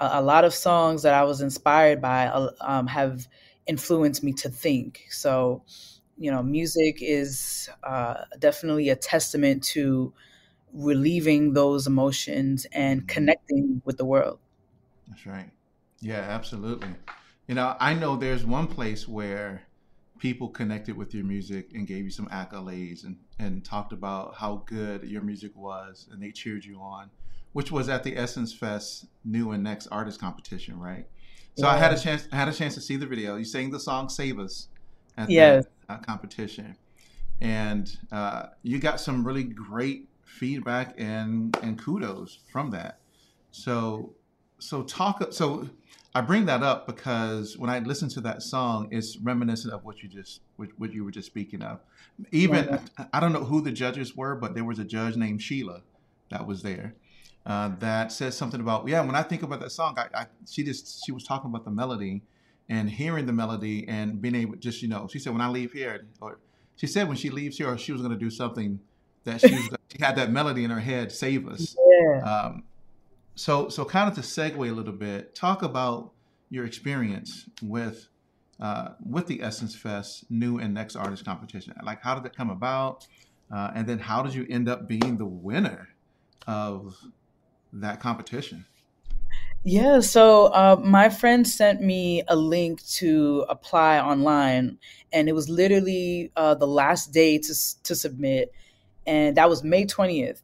[0.00, 3.28] A, a lot of songs that i was inspired by uh, um, have
[3.66, 5.06] influenced me to think.
[5.10, 5.62] So,
[6.18, 10.12] you know, music is uh, definitely a testament to
[10.72, 13.06] relieving those emotions and mm-hmm.
[13.06, 14.38] connecting with the world.
[15.08, 15.50] That's right.
[16.00, 16.90] Yeah, absolutely.
[17.46, 19.62] You know, I know there's one place where
[20.18, 24.62] people connected with your music and gave you some accolades and, and talked about how
[24.66, 27.10] good your music was and they cheered you on,
[27.52, 31.06] which was at the Essence Fest New and Next Artist Competition, right?
[31.56, 31.72] So yeah.
[31.72, 32.28] I had a chance.
[32.32, 33.36] I had a chance to see the video.
[33.36, 34.68] You sang the song "Save Us"
[35.16, 35.66] at yes.
[35.88, 36.76] that uh, competition,
[37.40, 42.98] and uh, you got some really great feedback and and kudos from that.
[43.52, 44.14] So
[44.58, 45.32] so talk.
[45.32, 45.68] So
[46.14, 50.02] I bring that up because when I listen to that song, it's reminiscent of what
[50.02, 51.80] you just what, what you were just speaking of.
[52.32, 52.64] Even
[52.98, 53.06] yeah.
[53.12, 55.82] I don't know who the judges were, but there was a judge named Sheila
[56.30, 56.94] that was there
[57.46, 59.00] uh, that says something about yeah.
[59.02, 61.70] When I think about that song, I, I, she just she was talking about the
[61.70, 62.22] melody
[62.68, 65.72] and hearing the melody and being able just you know she said when I leave
[65.72, 66.38] here or
[66.76, 68.80] she said when she leaves here she was going to do something
[69.24, 71.76] that she, was, she had that melody in her head save us.
[71.94, 72.24] Yeah.
[72.24, 72.64] Um,
[73.36, 76.10] so so kind of to segue a little bit, talk about
[76.50, 78.08] your experience with
[78.60, 81.72] uh, with the Essence Fest new and next artist competition.
[81.84, 83.06] Like how did it come about,
[83.54, 85.88] uh, and then how did you end up being the winner
[86.48, 86.96] of
[87.80, 88.66] that competition?
[89.66, 94.78] Yeah, so uh, my friend sent me a link to apply online,
[95.10, 98.52] and it was literally uh, the last day to to submit,
[99.06, 100.42] and that was May twentieth.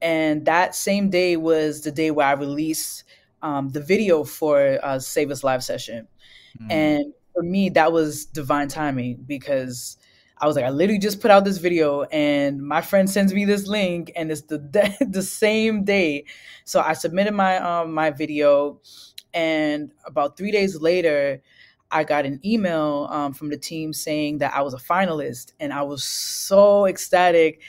[0.00, 3.04] And that same day was the day where I released
[3.42, 6.08] um, the video for uh, Save Us live session,
[6.58, 6.72] mm.
[6.72, 9.98] and for me that was divine timing because
[10.38, 13.44] I was like, I literally just put out this video, and my friend sends me
[13.44, 14.58] this link, and it's the
[15.08, 16.24] the same day.
[16.64, 18.80] So I submitted my um my video,
[19.32, 21.40] and about three days later,
[21.90, 25.72] I got an email um, from the team saying that I was a finalist, and
[25.72, 27.62] I was so ecstatic,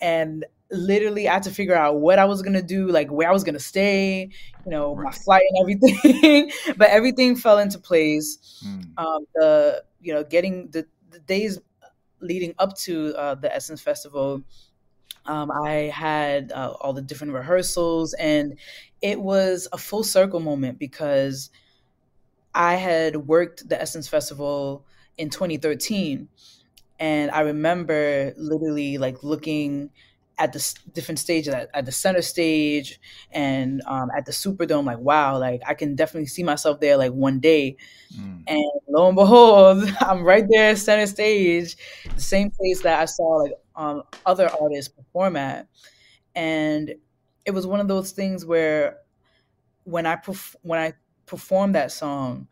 [0.00, 3.32] and literally I had to figure out what I was gonna do, like where I
[3.32, 4.28] was gonna stay,
[4.64, 5.04] you know, right.
[5.04, 6.50] my flight and everything.
[6.76, 8.62] but everything fell into place.
[8.64, 8.92] Mm.
[8.98, 11.58] Um, the you know getting the the days
[12.20, 14.42] leading up to uh, the Essence Festival,
[15.26, 18.58] um, I had uh, all the different rehearsals, and
[19.02, 21.50] it was a full circle moment because
[22.54, 24.84] I had worked the Essence Festival
[25.16, 26.28] in 2013,
[26.98, 29.90] and I remember literally like looking
[30.40, 32.98] at the different stages at, at the center stage
[33.30, 37.12] and um, at the superdome like wow like i can definitely see myself there like
[37.12, 37.76] one day
[38.18, 38.42] mm.
[38.46, 41.76] and lo and behold i'm right there at center stage
[42.14, 45.68] the same place that i saw like um, other artists perform at
[46.34, 46.94] and
[47.44, 48.96] it was one of those things where
[49.84, 50.92] when i perf- when i
[51.26, 52.48] performed that song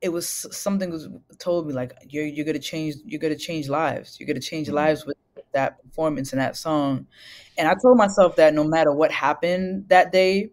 [0.00, 4.18] it was something was told me like you're you're gonna change you're gonna change lives
[4.20, 4.74] you're gonna change mm.
[4.74, 5.17] lives with
[5.52, 7.06] that performance and that song.
[7.56, 10.50] And I told myself that no matter what happened that day,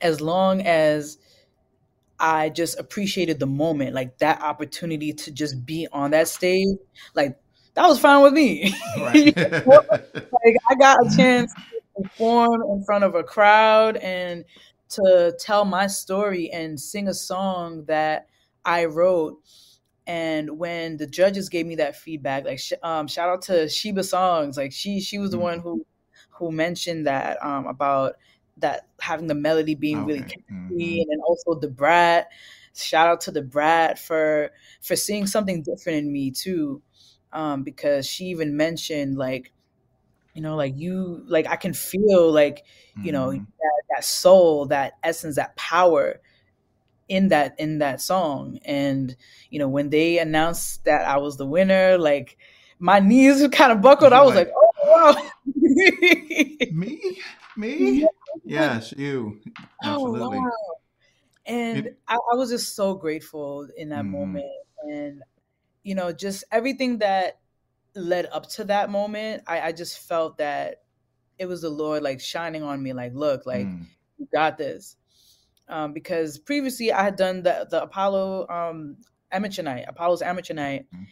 [0.00, 1.18] as long as
[2.18, 6.76] I just appreciated the moment, like that opportunity to just be on that stage,
[7.14, 7.38] like
[7.74, 8.72] that was fine with me.
[8.98, 9.36] Right.
[9.66, 14.44] like I got a chance to perform in front of a crowd and
[14.90, 18.28] to tell my story and sing a song that
[18.64, 19.40] I wrote
[20.06, 24.02] and when the judges gave me that feedback like sh- um, shout out to sheba
[24.02, 25.44] songs like she she was the mm-hmm.
[25.44, 25.86] one who
[26.30, 28.14] who mentioned that um, about
[28.58, 30.06] that having the melody being okay.
[30.06, 31.10] really catchy mm-hmm.
[31.10, 32.28] and also Da Brat
[32.74, 34.50] shout out to Da Brat for
[34.82, 36.82] for seeing something different in me too
[37.32, 39.52] um, because she even mentioned like
[40.34, 42.64] you know like you like i can feel like
[43.00, 43.44] you know mm-hmm.
[43.44, 46.20] that, that soul that essence that power
[47.08, 48.58] in that in that song.
[48.64, 49.14] And
[49.50, 52.36] you know when they announced that i was the winner like
[52.78, 54.12] my knees kind of buckled.
[54.12, 55.30] I was like, like oh wow.
[56.72, 57.18] Me?
[57.56, 58.08] Me?
[58.44, 59.40] Yes you.
[59.82, 60.38] Absolutely.
[60.38, 60.50] oh, wow.
[61.46, 64.10] and it, I, I, was just so grateful in that mm.
[64.10, 64.46] moment.
[64.82, 65.22] And
[65.84, 67.38] you know just everything that
[67.94, 70.82] led up to that moment I, I just felt that
[71.38, 73.86] it was the lord like shining on me like look like mm.
[74.18, 74.96] you got this
[75.68, 78.96] um, because previously I had done the the Apollo um,
[79.32, 81.04] amateur night, Apollo's amateur night, mm-hmm.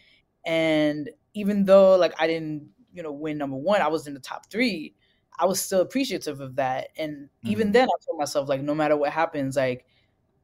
[0.51, 4.21] and even though like I didn't you know win number one, I was in the
[4.21, 4.95] top three.
[5.39, 7.51] I was still appreciative of that, and mm-hmm.
[7.51, 9.87] even then, I told myself like, no matter what happens, like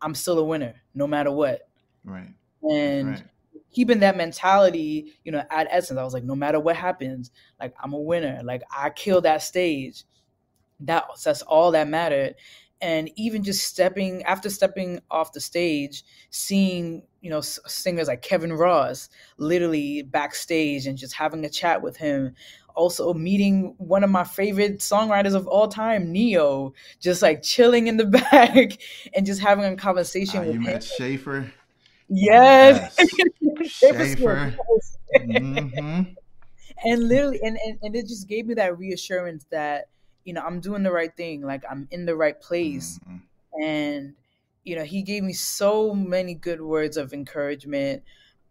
[0.00, 1.68] I'm still a winner, no matter what.
[2.04, 2.32] Right.
[2.68, 3.24] And right.
[3.72, 7.74] keeping that mentality, you know, at essence, I was like, no matter what happens, like
[7.82, 8.40] I'm a winner.
[8.42, 10.04] Like I killed that stage.
[10.80, 12.36] That that's all that mattered
[12.80, 18.52] and even just stepping after stepping off the stage seeing you know singers like kevin
[18.52, 22.34] ross literally backstage and just having a chat with him.
[22.74, 27.96] Also meeting one of my favorite songwriters of all time Ne-Yo just like chilling in
[27.96, 28.78] the back
[29.14, 30.72] and just having a conversation uh, with you him.
[30.72, 31.52] Met Shaffer?
[32.08, 33.70] Yes, yes.
[33.70, 34.56] Shaffer?
[35.16, 36.02] mm-hmm.
[36.84, 39.88] and literally and, and and it just gave me that reassurance that
[40.28, 43.00] you know, I'm doing the right thing, like I'm in the right place.
[43.02, 43.62] Mm-hmm.
[43.64, 44.14] And,
[44.62, 48.02] you know, he gave me so many good words of encouragement.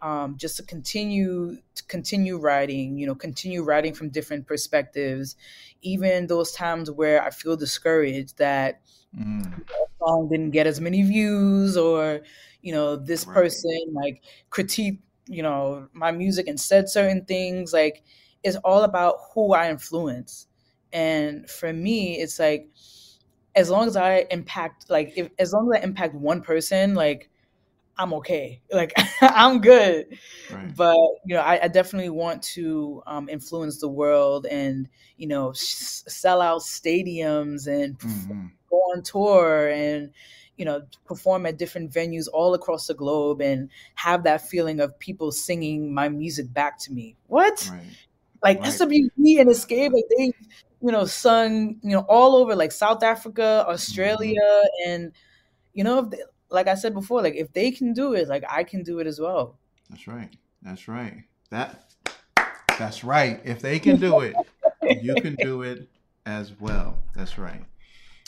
[0.01, 5.35] Um, just to continue to continue writing, you know, continue writing from different perspectives,
[5.83, 8.81] even those times where I feel discouraged that
[9.15, 9.63] mm.
[9.99, 12.21] song didn't get as many views or,
[12.63, 13.35] you know, this right.
[13.35, 17.71] person like critique, you know, my music and said certain things.
[17.71, 18.03] Like
[18.43, 20.47] it's all about who I influence
[20.93, 22.69] and for me, it's like
[23.56, 27.30] as long as I impact like if as long as I impact one person, like
[27.97, 28.62] I'm okay.
[28.71, 30.17] Like I'm good.
[30.52, 30.76] Right.
[30.76, 35.54] But you know, I, I definitely want to um, influence the world and you know
[35.54, 38.45] sh- sell out stadiums and mm-hmm.
[38.69, 40.12] go on tour and
[40.58, 44.97] you know perform at different venues all across the globe and have that feeling of
[45.00, 47.15] people singing my music back to me.
[47.28, 47.67] What?
[47.71, 47.84] Right.
[48.43, 48.69] Like right.
[48.69, 50.32] SWV and Xscape, like they
[50.81, 54.89] you know, sung, you know, all over like South Africa, Australia, mm-hmm.
[54.89, 55.11] and
[55.73, 58.63] you know, they, like I said before, like if they can do it, like I
[58.63, 59.57] can do it as well.
[59.89, 60.29] That's right.
[60.61, 61.23] That's right.
[61.49, 61.93] That
[62.77, 63.39] that's right.
[63.43, 64.35] If they can do it,
[65.01, 65.89] you can do it
[66.25, 66.99] as well.
[67.15, 67.63] That's right.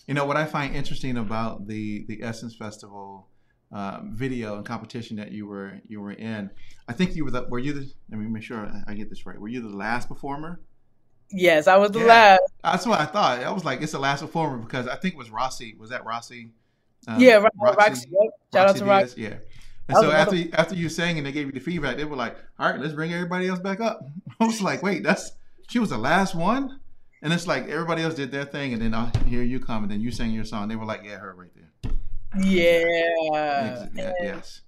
[0.08, 3.28] You know what I find interesting about the the Essence Festival
[3.72, 6.50] um, video and competition that you were you were in.
[6.88, 9.26] I think you were the were you the let me make sure I get this
[9.26, 9.40] right.
[9.40, 10.60] Were you the last performer?
[11.32, 12.42] Yes, I was the yeah, last.
[12.64, 13.44] That's what I thought.
[13.44, 15.76] I was like, it's the last performer because I think it was Rossi.
[15.78, 16.50] Was that Rossi?
[17.08, 17.58] Um, yeah, Roxy.
[17.60, 18.10] Roxy.
[18.12, 18.32] Yep.
[18.54, 19.22] Shout Roxy out to Rossi.
[19.22, 19.36] Yeah.
[19.88, 22.16] And so after you, after you sang and they gave you the feedback, they were
[22.16, 24.02] like, "All right, let's bring everybody else back up."
[24.40, 25.32] I was like, "Wait, that's
[25.68, 26.80] she was the last one,"
[27.22, 29.92] and it's like everybody else did their thing, and then I hear you come, and
[29.92, 30.68] then you sang your song.
[30.68, 31.92] They were like, "Yeah, her right there."
[32.44, 33.88] Yeah.
[33.96, 34.62] yeah yes.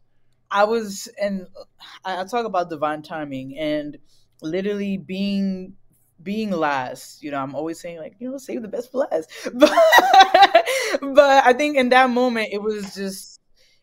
[0.49, 1.47] I was, and
[2.03, 3.97] I talk about divine timing and
[4.41, 5.75] literally being
[6.23, 9.29] being last, you know, I'm always saying like, you know, save the best for last.
[9.53, 9.71] But
[11.01, 13.39] but I think in that moment it was just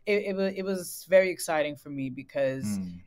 [0.07, 2.98] it, it was it was very exciting for me because mm.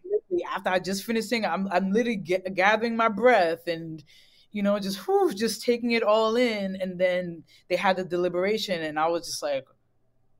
[0.50, 4.04] after I just finished singing, I'm I'm literally get, gathering my breath and
[4.52, 8.82] you know just whew, just taking it all in, and then they had the deliberation,
[8.82, 9.66] and I was just like,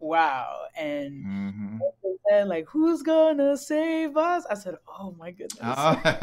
[0.02, 0.64] wow.
[0.76, 1.78] And mm-hmm.
[2.04, 4.46] they said, like, who's gonna save us?
[4.50, 5.60] I said, oh my goodness.
[5.62, 6.02] Oh.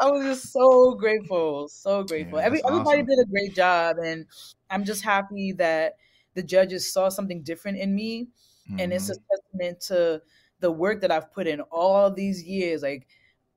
[0.00, 2.38] I was just so grateful, so grateful.
[2.38, 3.06] Yeah, Every, everybody awesome.
[3.06, 4.26] did a great job, and
[4.70, 5.94] I'm just happy that
[6.34, 8.28] the judges saw something different in me,
[8.68, 8.80] mm-hmm.
[8.80, 9.22] and it's a mm-hmm.
[9.30, 10.22] testament to
[10.60, 13.06] the work that I've put in all these years, like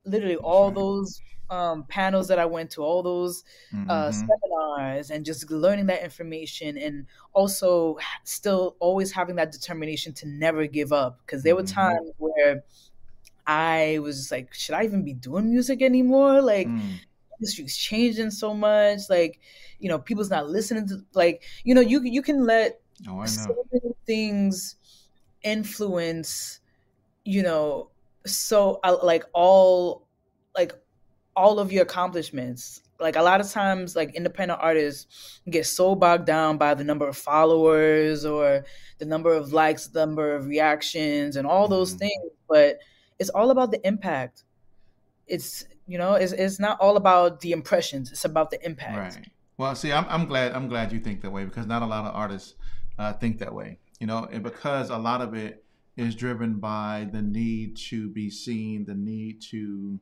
[0.04, 3.90] literally all those um, panels that I went to, all those uh, mm-hmm.
[3.90, 10.28] uh, seminars, and just learning that information, and also still always having that determination to
[10.28, 11.20] never give up.
[11.24, 11.74] Because there were mm-hmm.
[11.74, 12.64] times where
[13.46, 16.42] I was just like, should I even be doing music anymore?
[16.42, 17.00] Like, mm.
[17.38, 19.00] industry's changing so much.
[19.08, 19.40] Like,
[19.78, 23.64] you know, people's not listening to like, you know, you you can let oh, so
[23.72, 24.76] many things
[25.42, 26.60] influence,
[27.24, 27.90] you know,
[28.26, 30.06] so uh, like all
[30.54, 30.72] like
[31.38, 32.82] all of your accomplishments.
[33.00, 37.06] Like a lot of times like independent artists get so bogged down by the number
[37.06, 38.64] of followers or
[38.98, 41.98] the number of likes the number of reactions and all those mm-hmm.
[41.98, 42.78] things but
[43.20, 44.44] it's all about the impact.
[45.26, 49.16] It's you know it's, it's not all about the impressions it's about the impact.
[49.16, 49.28] Right.
[49.56, 52.04] Well see i'm, I'm glad i'm glad you think that way because not a lot
[52.04, 52.54] of artists
[52.98, 55.64] uh, think that way you know and because a lot of it
[55.96, 59.98] is driven by the need to be seen the need to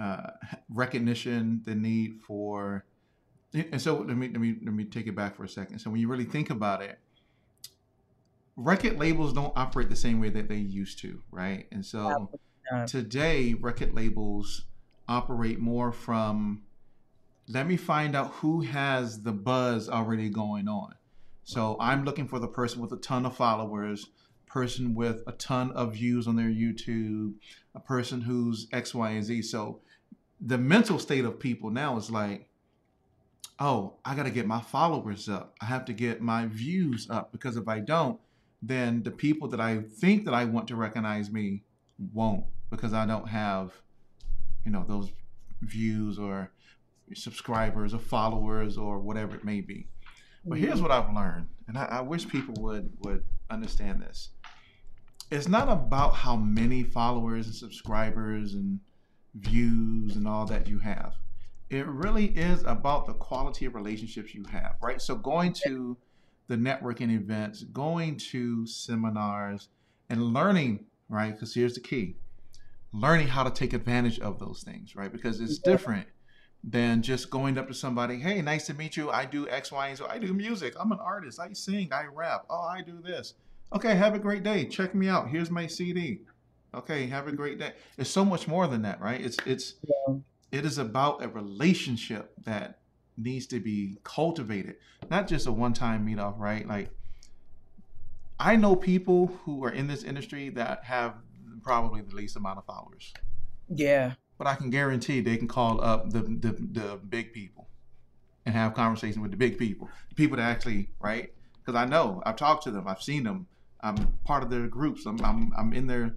[0.00, 0.30] uh,
[0.68, 2.84] recognition, the need for,
[3.52, 5.78] and so let me let me let me take it back for a second.
[5.78, 6.98] So when you really think about it,
[8.56, 11.66] record labels don't operate the same way that they used to, right?
[11.70, 12.30] And so
[12.86, 14.64] today, record labels
[15.08, 16.62] operate more from
[17.48, 20.94] let me find out who has the buzz already going on.
[21.44, 24.06] So I'm looking for the person with a ton of followers,
[24.46, 27.34] person with a ton of views on their YouTube,
[27.74, 29.42] a person who's X, Y, and Z.
[29.42, 29.80] So
[30.44, 32.48] the mental state of people now is like,
[33.58, 35.54] oh, I got to get my followers up.
[35.60, 38.20] I have to get my views up because if I don't,
[38.60, 41.62] then the people that I think that I want to recognize me
[42.12, 43.72] won't because I don't have,
[44.64, 45.10] you know, those
[45.62, 46.50] views or
[47.14, 49.86] subscribers or followers or whatever it may be.
[50.44, 50.82] But here's mm-hmm.
[50.82, 54.30] what I've learned, and I, I wish people would would understand this.
[55.30, 58.78] It's not about how many followers and subscribers and
[59.34, 61.14] views and all that you have.
[61.70, 65.00] It really is about the quality of relationships you have, right?
[65.00, 65.96] So going to
[66.46, 69.68] the networking events, going to seminars,
[70.10, 71.32] and learning, right?
[71.32, 72.16] Because here's the key
[72.94, 75.12] learning how to take advantage of those things, right?
[75.12, 76.06] Because it's different
[76.62, 79.10] than just going up to somebody, hey, nice to meet you.
[79.10, 80.04] I do X, Y, and Z.
[80.08, 80.74] I do music.
[80.78, 81.40] I'm an artist.
[81.40, 81.92] I sing.
[81.92, 82.46] I rap.
[82.48, 83.34] Oh, I do this.
[83.74, 84.64] Okay, have a great day.
[84.64, 85.28] Check me out.
[85.28, 86.20] Here's my CD.
[86.74, 87.72] Okay, have a great day.
[87.96, 89.20] It's so much more than that, right?
[89.20, 90.16] It's it's yeah.
[90.52, 92.80] it is about a relationship that
[93.16, 94.76] needs to be cultivated,
[95.10, 96.66] not just a one-time meet off, right?
[96.66, 96.90] Like
[98.38, 101.14] I know people who are in this industry that have
[101.62, 103.14] probably the least amount of followers.
[103.68, 107.68] Yeah but I can guarantee they can call up the the, the big people
[108.46, 111.32] and have conversation with the big people, the people that actually right.
[111.58, 113.46] Because I know I've talked to them, I've seen them.
[113.80, 115.06] I'm part of their groups.
[115.06, 116.16] I'm I'm, I'm in their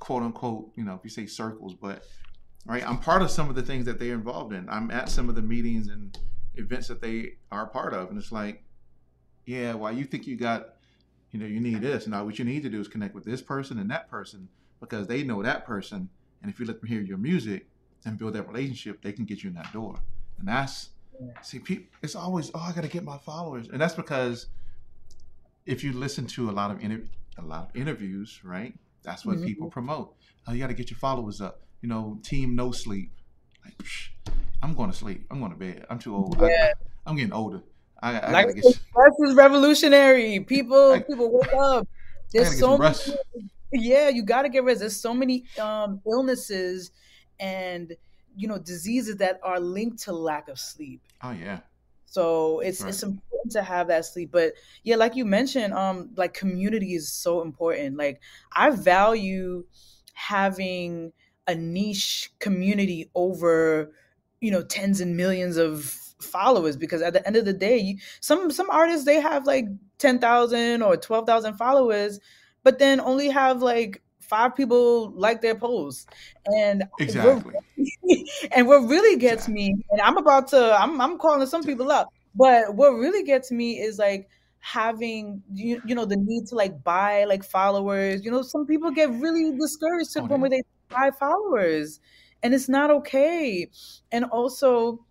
[0.00, 2.04] quote unquote, you know, if you say circles, but
[2.66, 4.68] right, I'm part of some of the things that they're involved in.
[4.68, 6.18] I'm at some of the meetings and
[6.56, 8.64] events that they are part of, and it's like,
[9.46, 10.74] yeah, why well, you think you got,
[11.30, 12.08] you know, you need this.
[12.08, 14.48] Now, what you need to do is connect with this person and that person
[14.80, 16.08] because they know that person
[16.42, 17.66] and if you let them hear your music
[18.04, 19.96] and build that relationship, they can get you in that door.
[20.38, 20.90] And that's
[21.42, 24.46] see, people, it's always oh, I got to get my followers, and that's because
[25.66, 28.74] if you listen to a lot of a lot of interviews, right?
[29.02, 29.46] That's what mm-hmm.
[29.46, 30.14] people promote.
[30.46, 31.62] Oh, you got to get your followers up.
[31.82, 33.12] You know, team no sleep.
[33.64, 34.08] Like, psh,
[34.62, 35.26] I'm going to sleep.
[35.30, 35.86] I'm going to bed.
[35.88, 36.36] I'm too old.
[36.40, 36.72] Yeah.
[37.06, 37.62] I, am getting older.
[38.02, 38.64] I, I like get...
[38.64, 40.40] is revolutionary.
[40.40, 41.88] People, I, people wake up.
[42.32, 42.94] There's so many
[43.72, 44.80] yeah, you got to get rest.
[44.80, 46.90] There's so many um, illnesses
[47.38, 47.94] and
[48.36, 51.02] you know diseases that are linked to lack of sleep.
[51.22, 51.60] Oh yeah.
[52.10, 52.88] So it's right.
[52.88, 54.30] it's important to have that sleep.
[54.32, 57.96] But yeah, like you mentioned, um, like community is so important.
[57.96, 58.20] Like
[58.52, 59.64] I value
[60.14, 61.12] having
[61.46, 63.92] a niche community over,
[64.40, 65.84] you know, tens and millions of
[66.20, 69.66] followers because at the end of the day, you, some some artists they have like
[69.98, 72.18] ten thousand or twelve thousand followers
[72.62, 76.08] but then only have like five people like their post
[76.44, 77.54] and exactly
[78.52, 82.08] and what really gets me and i'm about to I'm, I'm calling some people up
[82.34, 84.28] but what really gets me is like
[84.60, 88.24] having you, you know the need to like buy like followers.
[88.24, 92.00] You know some people get really discouraged to the point where they buy followers
[92.42, 93.68] and it's not okay.
[94.12, 95.04] And also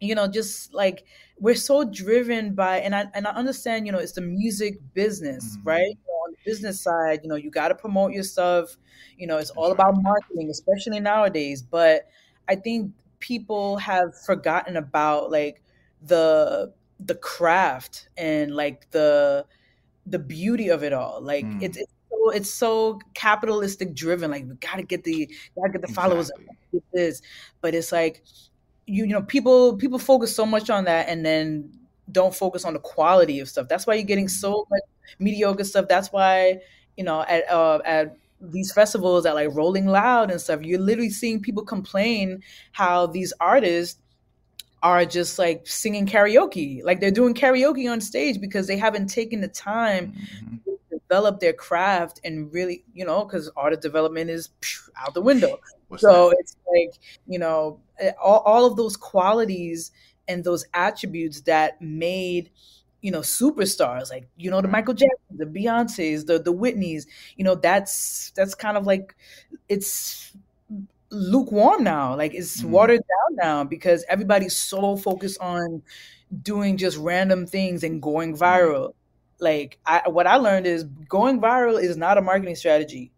[0.00, 1.04] you know just like
[1.38, 5.56] we're so driven by and i and i understand you know it's the music business
[5.56, 5.68] mm-hmm.
[5.68, 5.96] right
[6.44, 8.76] business side you know you got to promote your stuff
[9.16, 12.08] you know it's all about marketing especially nowadays but
[12.48, 15.62] i think people have forgotten about like
[16.02, 19.44] the the craft and like the
[20.06, 21.62] the beauty of it all like mm.
[21.62, 25.92] it's, it's so, it's so capitalistic driven like we gotta get the gotta get the
[25.92, 26.56] followers exactly.
[26.72, 27.22] get this
[27.60, 28.22] but it's like
[28.86, 31.70] you you know people people focus so much on that and then
[32.10, 33.68] don't focus on the quality of stuff.
[33.68, 34.82] That's why you're getting so much
[35.18, 35.86] mediocre stuff.
[35.88, 36.60] That's why
[36.96, 41.10] you know at uh, at these festivals at like Rolling Loud and stuff, you're literally
[41.10, 42.42] seeing people complain
[42.72, 43.98] how these artists
[44.82, 49.40] are just like singing karaoke, like they're doing karaoke on stage because they haven't taken
[49.40, 50.56] the time mm-hmm.
[50.64, 54.48] to develop their craft and really, you know, because artist development is
[54.96, 55.56] out the window.
[55.86, 56.36] What's so that?
[56.40, 56.98] it's like
[57.28, 57.80] you know
[58.20, 59.92] all, all of those qualities
[60.26, 62.50] and those attributes that made
[63.02, 67.06] you know superstars like you know the Michael Jackson, the Beyonces, the the Whitneys.
[67.36, 69.14] You know that's that's kind of like
[69.68, 70.32] it's
[71.10, 72.16] lukewarm now.
[72.16, 72.70] Like it's mm.
[72.70, 75.82] watered down now because everybody's so focused on
[76.42, 78.42] doing just random things and going mm-hmm.
[78.42, 78.94] viral.
[79.38, 83.12] Like I, what I learned is going viral is not a marketing strategy.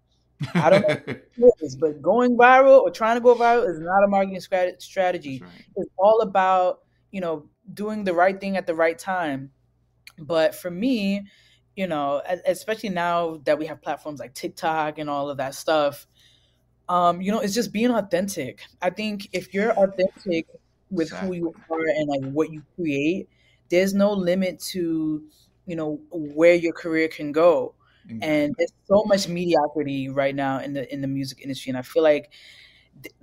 [0.55, 4.09] I don't know is, but going viral or trying to go viral is not a
[4.09, 5.43] marketing strategy.
[5.43, 5.51] Right.
[5.77, 6.81] It's all about,
[7.11, 9.51] you know, doing the right thing at the right time.
[10.19, 11.27] But for me,
[11.77, 16.07] you know, especially now that we have platforms like TikTok and all of that stuff,
[16.89, 18.63] um, you know, it's just being authentic.
[18.81, 20.47] I think if you're authentic
[20.91, 21.39] with exactly.
[21.39, 23.29] who you are and like what you create,
[23.71, 25.25] there's no limit to,
[25.67, 27.75] you know, where your career can go
[28.21, 31.83] and there's so much mediocrity right now in the in the music industry and i
[31.83, 32.31] feel like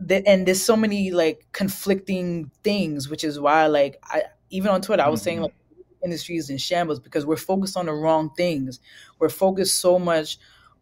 [0.08, 4.82] th- and there's so many like conflicting things which is why like i even on
[4.82, 5.26] twitter i was mm-hmm.
[5.26, 5.54] saying like
[6.04, 8.80] industry is in shambles because we're focused on the wrong things
[9.20, 10.38] we're focused so much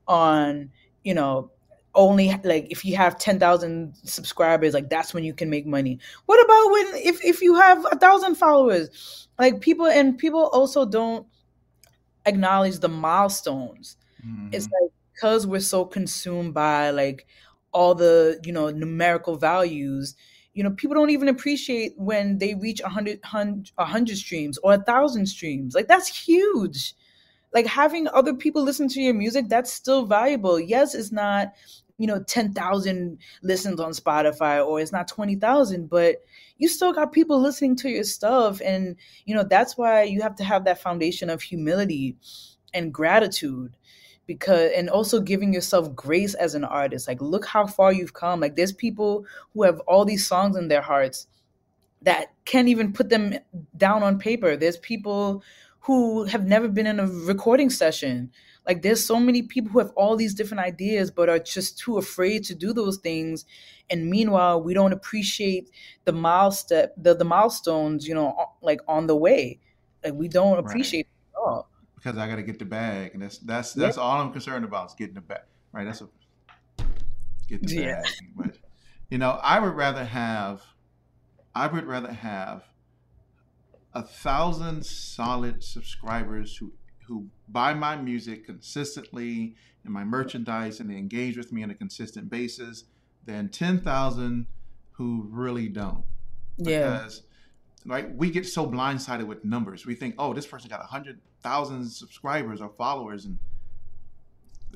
[0.07, 0.69] on
[1.03, 1.51] you know
[1.95, 6.43] only like if you have 10,000 subscribers like that's when you can make money what
[6.43, 11.25] about when if if you have a thousand followers like people and people also don't
[12.25, 13.97] acknowledge the milestones.
[14.25, 14.49] Mm-hmm.
[14.51, 17.25] It's like because we're so consumed by like
[17.71, 20.15] all the you know numerical values
[20.53, 25.25] you know people don't even appreciate when they reach 100 100 streams or a thousand
[25.27, 25.75] streams.
[25.75, 26.93] Like that's huge.
[27.53, 30.59] Like having other people listen to your music that's still valuable.
[30.59, 31.53] Yes it's not
[31.97, 36.17] you know 10,000 listens on Spotify or it's not 20,000 but
[36.57, 38.61] you still got people listening to your stuff.
[38.63, 38.95] And
[39.25, 42.15] you know that's why you have to have that foundation of humility
[42.73, 43.75] and gratitude
[44.29, 47.07] because and also giving yourself grace as an artist.
[47.07, 48.39] Like look how far you've come.
[48.39, 49.25] Like there's people
[49.55, 51.25] who have all these songs in their hearts
[52.03, 53.39] that can't even put them
[53.75, 54.55] down on paper.
[54.55, 55.41] There's people
[55.79, 58.29] who have never been in a recording session.
[58.67, 61.97] Like there's so many people who have all these different ideas but are just too
[61.97, 63.45] afraid to do those things.
[63.89, 65.71] And meanwhile we don't appreciate
[66.05, 69.57] the milestone the, the milestones you know like on the way.
[70.03, 71.31] Like we don't appreciate right.
[71.31, 71.69] it at all
[72.01, 74.03] because i got to get the bag and that's that's that's yeah.
[74.03, 75.41] all i'm concerned about is getting the bag
[75.71, 76.09] right that's a
[77.47, 78.01] get the yeah.
[78.01, 78.57] bag but
[79.09, 80.61] you know i would rather have
[81.55, 82.63] i would rather have
[83.93, 86.71] a thousand solid subscribers who
[87.07, 91.75] who buy my music consistently and my merchandise and they engage with me on a
[91.75, 92.85] consistent basis
[93.25, 94.45] than 10,000
[94.91, 96.03] who really don't.
[96.57, 96.91] Yeah.
[96.91, 97.23] Because
[97.85, 99.85] right, we get so blindsided with numbers.
[99.85, 100.81] We think, oh, this person got
[101.41, 103.25] 100,000 subscribers or followers.
[103.25, 103.37] and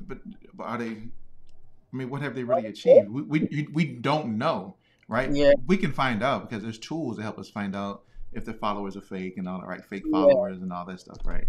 [0.07, 0.19] but,
[0.53, 3.09] but are they, I mean, what have they really achieved?
[3.09, 4.75] We, we, we don't know,
[5.07, 5.31] right?
[5.31, 5.53] Yeah.
[5.67, 8.03] We can find out because there's tools to help us find out
[8.33, 9.85] if the followers are fake and all that, right?
[9.85, 10.63] Fake followers yeah.
[10.63, 11.47] and all that stuff, right?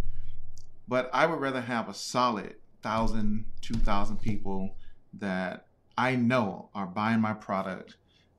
[0.86, 4.76] But I would rather have a solid thousand, two thousand people
[5.14, 7.96] that I know are buying my product,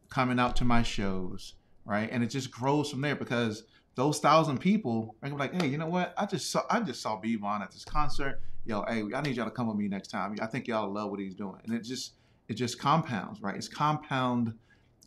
[0.10, 1.56] coming out to my shows,
[1.86, 2.08] right?
[2.12, 3.64] And it just grows from there because
[3.96, 6.14] those thousand people are like, hey, you know what?
[6.18, 8.42] I just saw I just saw Bevon at this concert.
[8.66, 10.36] Yo, hey, I need y'all to come with me next time.
[10.42, 11.60] I think y'all love what he's doing.
[11.66, 12.14] And it just
[12.48, 13.56] it just compounds, right?
[13.56, 14.54] It's compound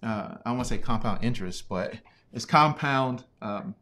[0.03, 1.95] uh, I want to say compound interest, but
[2.32, 3.74] it's compound um,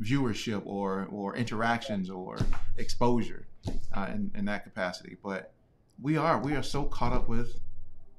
[0.00, 2.38] viewership or or interactions or
[2.76, 3.46] exposure
[3.92, 5.16] uh, in, in that capacity.
[5.22, 5.52] But
[6.00, 7.60] we are we are so caught up with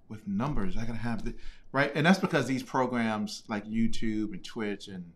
[0.10, 0.78] with numbers.
[0.78, 1.34] I gotta have the
[1.72, 5.12] right, and that's because these programs like YouTube and Twitch and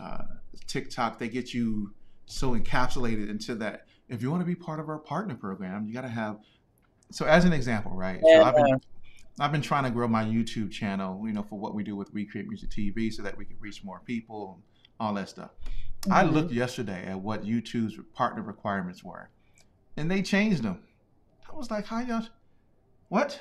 [0.00, 0.24] uh,
[0.66, 1.92] TikTok they get you
[2.26, 3.86] so encapsulated into that.
[4.08, 6.38] If you want to be part of our partner program, you got to have.
[7.10, 8.20] So as an example, right?
[8.24, 8.38] Yeah.
[8.38, 8.80] So I've been
[9.40, 12.10] I've been trying to grow my YouTube channel, you know, for what we do with
[12.12, 15.50] Recreate Music TV, so that we can reach more people, and all that stuff.
[16.02, 16.12] Mm-hmm.
[16.12, 19.30] I looked yesterday at what YouTube's partner requirements were,
[19.96, 20.80] and they changed them.
[21.50, 22.26] I was like, "How y'all?
[23.08, 23.40] What?"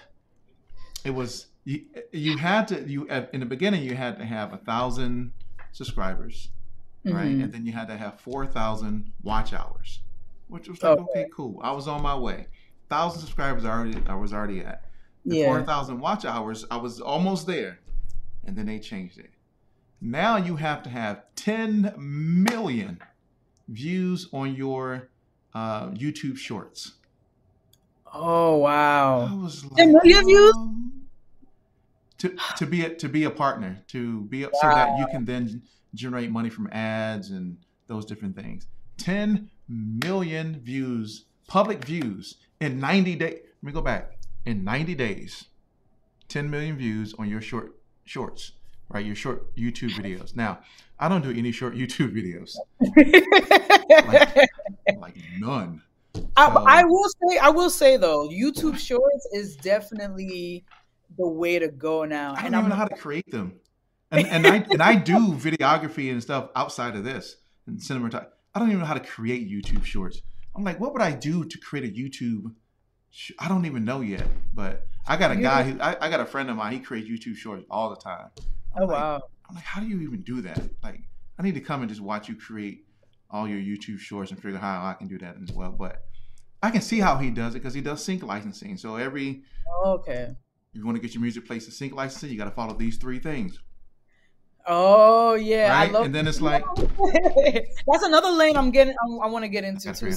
[1.04, 1.86] It was you.
[2.12, 3.84] You had to you in the beginning.
[3.84, 5.34] You had to have a thousand
[5.74, 6.50] subscribers,
[7.06, 7.16] mm-hmm.
[7.16, 7.26] right?
[7.26, 10.00] And then you had to have four thousand watch hours,
[10.48, 11.22] which was like, okay.
[11.22, 11.60] okay, cool.
[11.62, 12.48] I was on my way.
[12.90, 14.02] Thousand subscribers already.
[14.08, 14.86] I was already at.
[15.26, 15.48] The yeah.
[15.48, 16.66] four thousand watch hours.
[16.72, 17.80] I was almost there,
[18.46, 19.32] and then they changed it.
[20.06, 23.00] Now you have to have 10 million
[23.70, 25.08] views on your
[25.54, 26.96] uh, YouTube Shorts.
[28.14, 29.30] Oh wow!
[29.32, 30.54] I was like, 10 million views.
[32.24, 34.52] Um, to, to be a, to be a partner, to be wow.
[34.62, 35.62] so that you can then
[35.94, 37.58] generate money from ads and
[37.88, 38.68] those different things.
[38.98, 43.40] 10 million views, public views in 90 days.
[43.62, 44.18] Let me go back.
[44.46, 45.46] In 90 days,
[46.28, 48.54] 10 million views on your short shorts
[48.94, 49.06] right?
[49.06, 50.36] Your short YouTube videos.
[50.44, 50.60] Now,
[51.00, 52.56] I don't do any short YouTube videos.
[54.08, 54.50] like,
[55.00, 55.82] like none.
[56.38, 60.64] I, I, will say, I will say though, YouTube Shorts is definitely
[61.18, 62.34] the way to go now.
[62.34, 63.54] I don't and even know how to create them,
[64.12, 67.38] and and I and I do videography and stuff outside of this
[67.68, 68.28] and cinematography.
[68.56, 70.22] I don't even know how to create YouTube Shorts.
[70.56, 72.54] I'm like, what would I do to create a YouTube?
[73.40, 76.26] I don't even know yet, but I got a guy who I, I got a
[76.26, 76.74] friend of mine.
[76.74, 78.30] He creates YouTube Shorts all the time.
[78.76, 79.22] I'm oh like, wow!
[79.50, 80.62] I'm like, how do you even do that?
[80.84, 81.02] Like,
[81.38, 82.86] I need to come and just watch you create
[83.30, 85.72] all your YouTube shorts and figure out how I can do that as well.
[85.72, 86.04] But
[86.62, 88.78] I can see how he does it because he does sync licensing.
[88.78, 90.36] So every oh, okay,
[90.74, 92.98] you want to get your music placed in sync licensing, you got to follow these
[92.98, 93.60] three things.
[94.66, 95.90] Oh yeah, right?
[95.90, 96.06] I love.
[96.06, 98.94] And then it's like that's another lane I'm getting.
[98.94, 100.12] I, I want to get into too.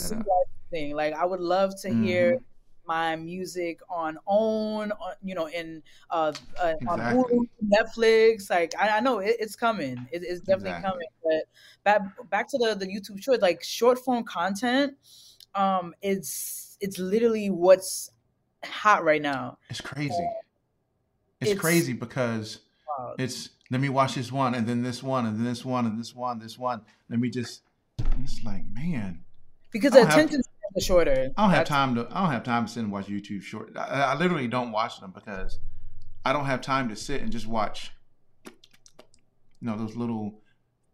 [0.70, 2.40] Thing like I would love to hear
[2.86, 7.38] my music on own, on, you know, in uh, uh on exactly.
[7.38, 8.50] Hulu, Netflix.
[8.50, 10.08] Like I, I know it, it's coming.
[10.10, 10.90] It, it's definitely Exactly.
[10.90, 11.08] coming.
[11.22, 11.42] But
[11.84, 14.94] back back to the the YouTube short, like short form content.
[15.54, 18.10] Um, it's it's literally what's
[18.64, 19.58] hot right now.
[19.70, 20.28] It's crazy.
[21.40, 22.60] It's, It's- crazy because
[22.98, 23.14] Wow.
[23.18, 25.98] it's let me watch this one and then this one and then this one and
[25.98, 26.80] this one, this one.
[27.10, 27.62] Let me just
[28.22, 29.24] it's like, man,
[29.72, 31.30] Because the attention spans are shorter.
[31.36, 33.42] I don't have That's- time to I don't have time to sit and watch YouTube
[33.42, 33.76] short.
[33.76, 33.82] I,
[34.12, 35.58] I literally don't watch them because
[36.24, 37.92] I don't have time to sit and just watch
[38.44, 38.52] you
[39.68, 40.40] know, those little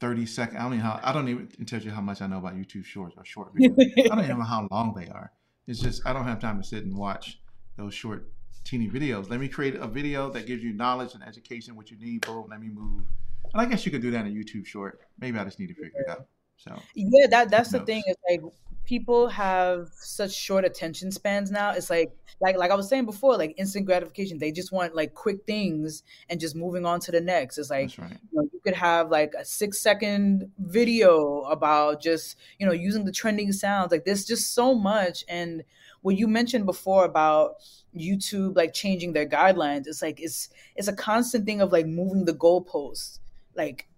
[0.01, 2.39] 30 second I don't even how I don't even tell you how much I know
[2.39, 3.77] about YouTube shorts or short videos.
[4.11, 5.31] I don't even know how long they are.
[5.67, 7.41] It's just I don't have time to sit and watch
[7.77, 8.29] those short
[8.65, 9.31] teeny videos.
[9.31, 12.47] Let me create a video that gives you knowledge and education, what you need, boom,
[12.51, 13.05] let me move.
[13.53, 15.01] And I guess you could do that in a YouTube short.
[15.19, 16.27] Maybe I just need to figure it out.
[16.57, 18.03] So Yeah, that that's the thing.
[18.07, 18.41] Is like
[18.85, 21.71] people have such short attention spans now.
[21.73, 24.39] It's like like like I was saying before, like instant gratification.
[24.39, 27.59] They just want like quick things and just moving on to the next.
[27.59, 28.11] It's like right.
[28.11, 33.05] you, know, you could have like a six second video about just you know using
[33.05, 33.91] the trending sounds.
[33.91, 35.25] Like there's just so much.
[35.29, 35.65] And
[36.03, 37.55] what you mentioned before about
[37.97, 42.25] YouTube like changing their guidelines, it's like it's it's a constant thing of like moving
[42.25, 43.21] the goalposts,
[43.57, 43.89] like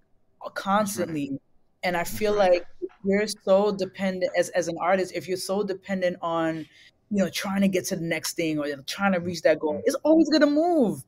[0.55, 1.39] constantly.
[1.83, 2.53] And I feel right.
[2.53, 2.67] like
[3.05, 5.13] you're so dependent as as an artist.
[5.15, 6.67] If you're so dependent on
[7.11, 9.83] you know trying to get to the next thing or trying to reach that goal,
[9.85, 11.03] it's always gonna move.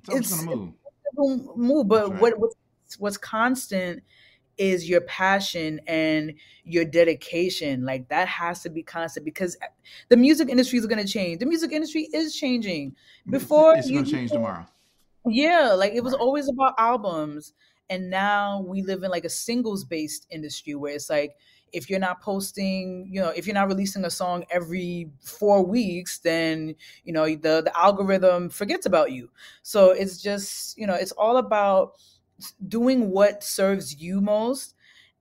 [0.00, 0.74] It's always gonna move.
[1.12, 1.88] It'll move.
[1.88, 2.20] But right.
[2.20, 2.56] what what's,
[2.98, 4.02] what's constant
[4.58, 6.34] is your passion and
[6.64, 7.84] your dedication.
[7.84, 9.66] Like that has to be constant because eh,
[10.08, 11.40] the music industry is going to change.
[11.40, 12.96] The music industry is changing.
[13.28, 14.66] Before it's gonna change tomorrow.
[15.26, 16.20] Yeah, like it was Right.
[16.20, 17.52] always about albums.
[17.88, 21.36] And now we live in like a singles based industry where it's like
[21.72, 26.18] if you're not posting, you know, if you're not releasing a song every 4 weeks,
[26.18, 26.74] then,
[27.04, 29.30] you know, the the algorithm forgets about you.
[29.62, 31.94] So it's just, you know, it's all about
[32.66, 34.74] doing what serves you most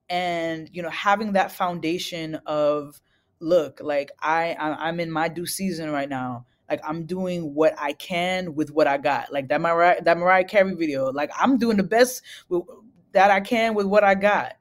[0.09, 2.99] and, you know, having that foundation of
[3.39, 7.93] look, like I I'm in my due season right now like I'm doing what I
[7.93, 9.33] can with what I got.
[9.33, 11.11] Like that Mariah that Mariah Carey video.
[11.11, 12.63] Like I'm doing the best with,
[13.11, 14.53] that I can with what I got,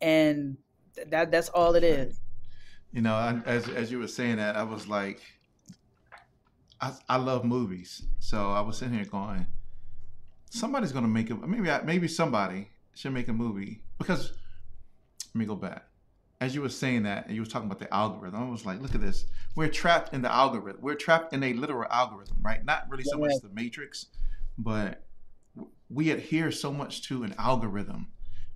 [0.00, 0.56] and
[1.10, 2.20] that that's all it is.
[2.92, 5.20] You know, I, as as you were saying that, I was like,
[6.80, 9.46] I I love movies, so I was sitting here going,
[10.50, 14.32] somebody's gonna make a maybe I, maybe somebody should make a movie because
[15.34, 15.84] let me go back.
[16.40, 18.80] As you were saying that, and you were talking about the algorithm, I was like,
[18.82, 19.24] look at this.
[19.54, 20.82] We're trapped in the algorithm.
[20.82, 22.62] We're trapped in a literal algorithm, right?
[22.64, 23.48] Not really so much Yeah.
[23.48, 24.06] the matrix,
[24.58, 25.06] but
[25.88, 28.08] we adhere so much to an algorithm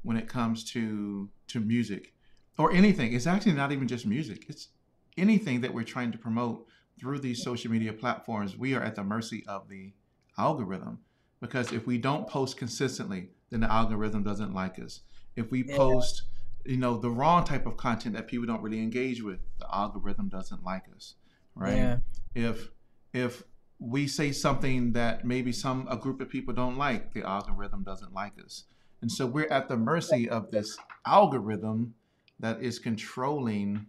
[0.02, 2.14] when it comes to to music
[2.58, 3.12] or anything.
[3.14, 4.44] It's actually not even just music.
[4.48, 4.68] It's
[5.16, 6.66] anything that we're trying to promote
[6.98, 8.56] through these social media platforms.
[8.58, 9.92] We are at the mercy of the
[10.38, 10.98] algorithm
[11.40, 15.00] because if we don't post consistently, then the algorithm doesn't like us.
[15.36, 15.76] If we Yeah.
[15.76, 16.22] post,
[16.64, 20.28] you know, the wrong type of content that people don't really engage with, the algorithm
[20.28, 21.14] doesn't like us,
[21.54, 21.76] right?
[21.76, 21.98] Yeah.
[22.34, 22.70] If
[23.12, 23.42] if
[23.78, 28.12] we say something that maybe some a group of people don't like, the algorithm doesn't
[28.12, 28.64] like us.
[29.00, 30.76] And so we're at the mercy of this
[31.06, 31.94] algorithm
[32.38, 33.86] that is controlling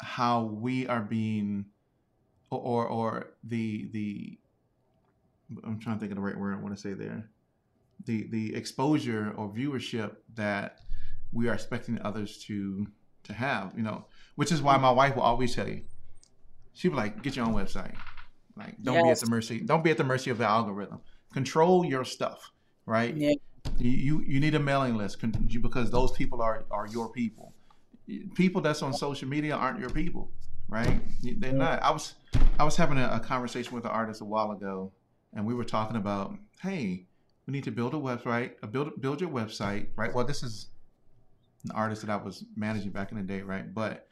[0.00, 1.66] how we are being
[2.50, 4.38] or or, or the the
[5.64, 7.30] I'm trying to think of the right word I want to say there.
[8.06, 10.80] The the exposure or viewership that
[11.32, 12.86] we are expecting others to
[13.24, 15.82] to have, you know, which is why my wife will always tell you,
[16.74, 17.94] she'll be like, get your own website.
[18.56, 21.00] Like don't be at the mercy don't be at the mercy of the algorithm.
[21.32, 22.52] Control your stuff,
[22.86, 23.16] right?
[23.16, 23.34] Yeah.
[23.78, 27.52] You you, you need a mailing list because those people are are your people.
[28.34, 30.30] People that's on social media aren't your people,
[30.68, 31.00] right?
[31.22, 31.82] They're not.
[31.82, 32.14] I was
[32.58, 34.92] I was having a, a conversation with an artist a while ago,
[35.34, 37.06] and we were talking about, hey,
[37.46, 40.14] we need to build a website, a build build your website, right?
[40.14, 40.68] Well, this is
[41.64, 43.72] an artist that I was managing back in the day, right?
[43.72, 44.06] But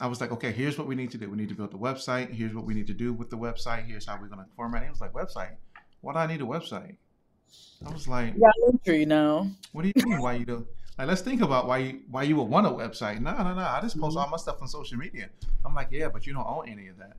[0.00, 1.30] I was like, okay, here's what we need to do.
[1.30, 2.32] We need to build the website.
[2.32, 3.86] Here's what we need to do with the website.
[3.86, 4.86] Here's how we're going to format it.
[4.86, 5.54] He was like, website?
[6.00, 6.96] Why do I need a website?
[7.86, 9.48] I was like, You got Linktree now.
[9.72, 10.20] what do you mean?
[10.20, 10.66] Why you do?
[10.98, 13.20] Like, let's think about why you why you would want a website.
[13.20, 13.60] No, no, no.
[13.60, 14.24] I just post mm-hmm.
[14.24, 15.28] all my stuff on social media.
[15.64, 17.16] I'm like, yeah, but you don't own any of that.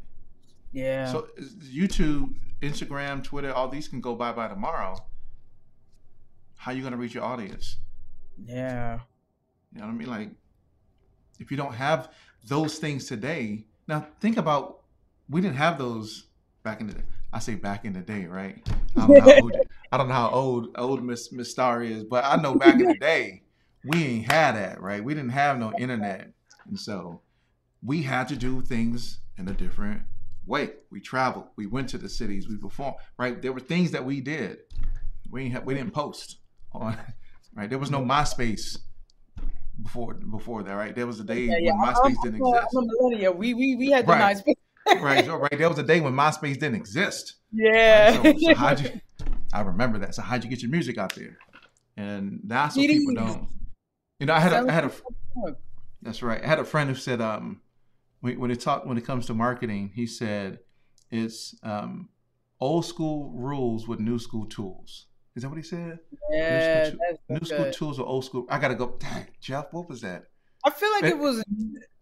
[0.75, 1.09] Yeah.
[1.09, 1.29] So
[1.71, 4.97] YouTube, Instagram, Twitter, all these can go bye bye tomorrow.
[6.57, 7.77] How you gonna reach your audience?
[8.45, 8.99] yeah.
[9.73, 10.09] You know what I mean?
[10.09, 10.29] Like,
[11.39, 12.09] if you don't have
[12.45, 14.81] those things today, now think about
[15.29, 16.27] we didn't have those
[16.63, 17.03] back in the day.
[17.31, 18.61] I say back in the day, right?
[18.97, 19.61] I don't know how old I
[19.93, 22.87] I don't know how old old Miss Miss Starr is, but I know back in
[22.87, 23.43] the day,
[23.85, 25.01] we ain't had that, right?
[25.01, 26.31] We didn't have no internet,
[26.67, 27.21] and so
[27.81, 30.01] we had to do things in a different
[30.45, 30.71] way.
[30.91, 33.41] We traveled, we went to the cities, we performed, right?
[33.41, 34.59] There were things that we did.
[35.29, 36.37] We ain't have, we didn't post
[36.71, 36.97] on,
[37.55, 37.69] right?
[37.69, 38.77] There was no MySpace
[39.81, 40.95] before before that, right?
[40.95, 41.71] There was a day Yeah, yeah.
[41.73, 43.33] when MySpace I'm, didn't I'm exist, I'm a millennial.
[43.33, 44.19] We we we had the right?
[44.19, 44.43] nice.
[45.01, 45.57] Right, right.
[45.57, 47.73] There was a day when MySpace didn't exist, right?
[47.73, 48.21] Yeah.
[48.21, 49.01] So, so how'd you?
[49.53, 50.13] I remember that.
[50.13, 51.39] So how'd you get your music out there?
[51.97, 53.47] And that's what people don't.
[54.19, 54.91] You know, I had a, I had a.
[56.03, 56.43] That's right.
[56.43, 57.61] I had a friend who said, um,
[58.33, 60.59] when, it talk when it comes to marketing, he said,
[61.11, 62.09] it's um,
[62.59, 65.07] old school rules with new school tools.
[65.35, 65.99] Is that what he said?
[66.31, 66.99] Yeah, New school,
[67.29, 68.45] new school tools or old school?
[68.49, 68.95] I gotta go.
[68.99, 70.25] Dang, Jeff, what was that?
[70.63, 71.43] I feel like Eh, it was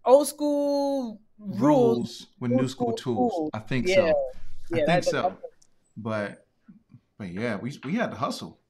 [0.04, 1.60] old school rules.
[1.60, 3.32] Rules with new school school tools.
[3.34, 3.50] tools.
[3.52, 4.76] I think Yeah, so.
[4.76, 5.36] I think so.
[5.96, 6.46] But
[7.18, 8.60] but yeah, we we had to hustle.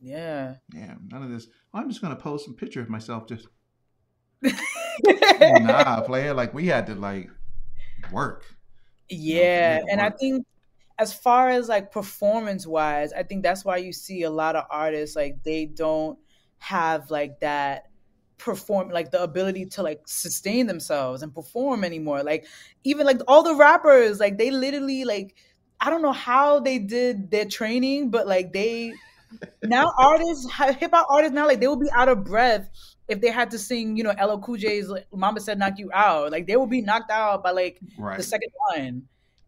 [0.00, 0.56] yeah.
[0.74, 1.46] Yeah, none of this.
[1.72, 3.26] I'm just gonna post some picture of myself.
[3.28, 3.46] Just
[5.60, 6.34] nah, player.
[6.34, 7.30] Like we had to like
[8.12, 8.44] work.
[9.08, 10.46] You know, we Yeah, and I think
[10.98, 14.64] as far as like performance wise, I think that's why you see a lot of
[14.70, 16.18] artists like they don't
[16.58, 17.84] have like that
[18.38, 22.22] perform like the ability to like sustain themselves and perform anymore.
[22.22, 22.46] Like
[22.84, 25.34] even like all the rappers, like they literally like
[25.80, 28.94] I don't know how they did their training, but like they
[29.64, 32.70] now artists hip hop artists now like they will be out of breath
[33.08, 35.90] if they had to sing, you know, LL Cool J's like, "Mama Said Knock You
[35.92, 37.80] Out." Like they will be knocked out by like
[38.16, 39.02] the second line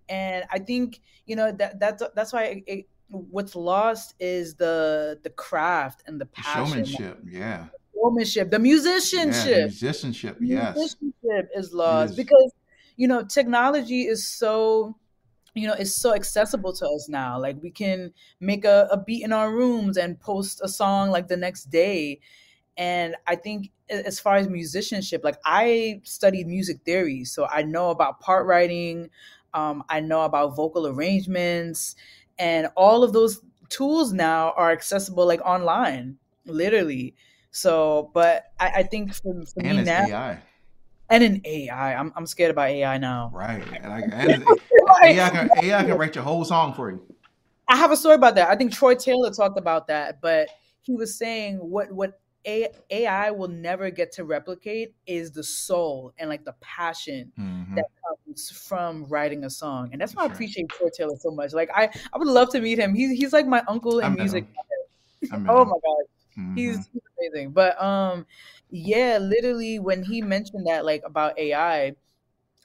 [0.08, 5.18] and i think you know that that's that's why it, it, what's lost is the
[5.24, 7.18] the craft and the The passion the showmanship.
[7.28, 7.66] Yeah.
[7.92, 8.58] showmanship the Yeah.
[8.58, 10.38] The musicianship musicianship.
[10.38, 10.76] the Yes.
[10.76, 12.16] musicianship is lost is.
[12.16, 12.52] because
[12.96, 14.94] you know technology is so
[15.54, 19.24] you know it's so accessible to us now like we can make a, a beat
[19.24, 22.20] in our rooms and post a song like the next day
[22.76, 27.90] and i think as far as musicianship like i studied music theory so i know
[27.90, 29.08] about part writing
[29.54, 31.96] um, i know about vocal arrangements
[32.38, 36.16] and all of those tools now are accessible like online
[36.46, 37.14] literally
[37.50, 40.38] so but i, I think for, for And me now AI.
[41.10, 43.62] and in ai I'm, I'm scared about ai now Right.
[43.82, 44.44] And, I, and
[45.04, 47.02] AI can AI can write your whole song for you.
[47.68, 48.48] I have a story about that.
[48.48, 50.48] I think Troy Taylor talked about that, but
[50.82, 56.12] he was saying what what A- AI will never get to replicate is the soul
[56.18, 57.84] and like the passion hmm that
[58.26, 61.52] comes from writing a song, and that's why I appreciate Troy Taylor so much.
[61.52, 62.94] Like I, I would love to meet him.
[62.94, 64.44] He's he's like my uncle in music.
[64.44, 64.48] him.
[65.32, 66.04] I met Oh my god,
[66.38, 66.54] Mhm.
[66.54, 67.52] he's, he's amazing.
[67.52, 68.26] But um,
[68.70, 71.94] yeah, literally when he mentioned that like about AI,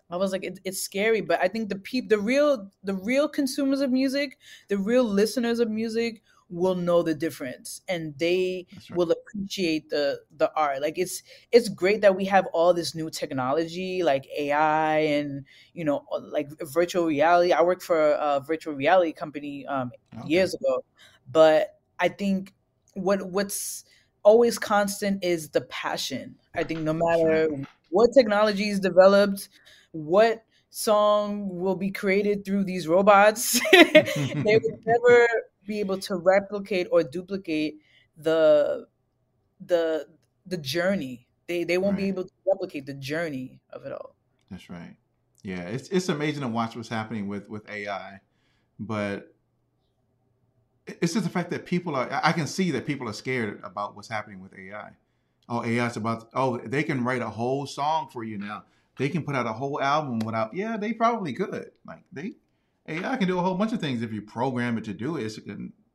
[0.09, 3.29] I was like, it, it's scary, but I think the peop, the real, the real
[3.29, 6.21] consumers of music, the real listeners of music,
[6.51, 8.97] will know the difference, and they right.
[8.97, 10.81] will appreciate the the art.
[10.81, 15.85] Like it's it's great that we have all this new technology, like AI and you
[15.85, 17.53] know, uh, like virtual reality.
[17.53, 20.27] I worked for a virtual reality company um, Okay.
[20.27, 20.83] years ago,
[21.31, 22.53] but I think
[22.93, 23.85] what what's
[24.23, 26.35] always constant is the passion.
[26.55, 27.47] I think no matter
[27.89, 29.49] what technology is developed,
[29.91, 34.03] what song will be created through these robots, they
[34.45, 35.27] would never
[35.71, 37.75] be able to replicate or duplicate
[38.17, 38.87] the
[39.65, 40.07] the
[40.45, 41.27] the journey.
[41.47, 44.15] They they won't be able to replicate the journey of it all.
[44.49, 44.95] That's right.
[45.43, 48.19] Yeah, it's it's amazing to watch what's happening with with AI,
[48.79, 49.33] but
[50.87, 52.07] it's just the fact that people are.
[52.23, 54.91] I can see that people are scared about what's happening with AI.
[55.47, 56.29] Oh, AI is about.
[56.33, 58.63] Oh, they can write a whole song for you now.
[58.97, 60.53] They can put out a whole album without.
[60.53, 61.71] Yeah, they probably could.
[61.85, 62.33] Like they,
[62.91, 65.23] AI can do a whole bunch of things if you program it to do it.
[65.25, 65.41] It's a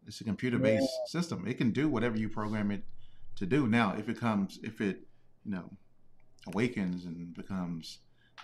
[0.07, 0.63] it's a computer Yeah.
[0.79, 1.47] based system.
[1.47, 2.83] It can do whatever you program it
[3.37, 3.67] to do.
[3.67, 5.01] Now, if it comes, if it,
[5.45, 5.71] you know,
[6.47, 7.99] awakens and becomes,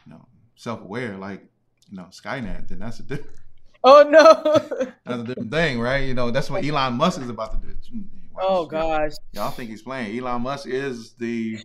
[0.07, 0.27] you know,
[0.57, 1.49] self aware, like
[1.91, 3.37] you know, Skynet, then that's a different.
[3.85, 4.85] Oh no!
[5.05, 6.07] That's a different thing, right?
[6.07, 7.75] You know, that's what Elon Musk is about to do.
[7.91, 9.11] Hmm, wow, oh gosh!
[9.33, 10.17] Y'all think he's playing?
[10.17, 11.59] Elon Musk is the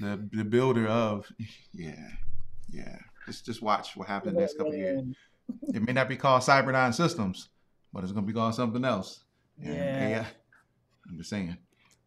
[0.00, 1.26] the the builder of
[1.72, 2.06] yeah,
[2.70, 2.96] yeah.
[3.26, 5.02] Just just watch what happens next couple of years.
[5.74, 7.48] It may not be called Cyberdyne Systems,
[7.92, 9.24] but it's gonna be called something else.
[9.62, 10.08] And Yeah.
[10.08, 10.26] AI,
[11.08, 11.56] I'm just saying.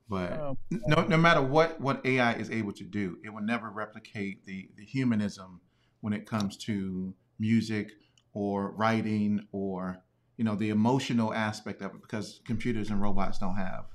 [0.08, 3.70] But Oh, no no matter what what AI is able to do, it will never
[3.70, 5.62] replicate the the humanism
[6.02, 7.92] when it comes to music
[8.34, 10.04] or writing or
[10.38, 13.86] you know the emotional aspect of it because computers and robots don't have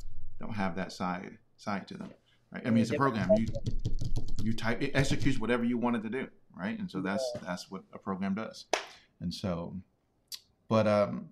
[0.41, 2.11] don't have that side side to them
[2.53, 3.47] right i mean it's a program you
[4.43, 6.27] you type it executes whatever you want it to do
[6.57, 8.67] right and so that's that's what a program does
[9.21, 9.77] and so
[10.69, 11.29] but um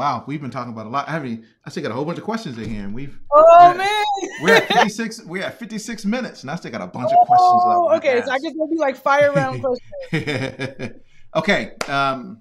[0.00, 1.06] Wow, we've been talking about a lot.
[1.08, 1.44] I haven't.
[1.62, 3.18] I still got a whole bunch of questions in here, and we've.
[3.30, 5.22] Oh we're man, at, we're at fifty six.
[5.22, 7.62] We're at fifty six minutes, and I still got a bunch of questions.
[7.66, 9.62] Oh, okay, so I guess maybe like fire round
[10.10, 10.94] questions.
[11.36, 12.40] okay, um,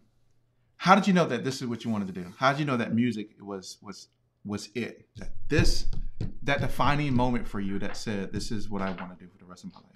[0.78, 2.32] how did you know that this is what you wanted to do?
[2.38, 4.08] How did you know that music was was
[4.46, 5.08] was it?
[5.18, 5.88] That this
[6.44, 9.38] that defining moment for you that said this is what I want to do for
[9.38, 9.89] the rest of my life.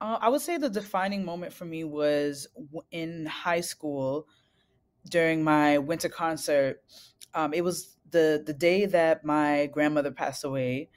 [0.00, 2.46] Uh, I would say the defining moment for me was
[2.90, 4.26] in high school
[5.08, 6.82] during my winter concert.
[7.34, 10.90] Um, it was the the day that my grandmother passed away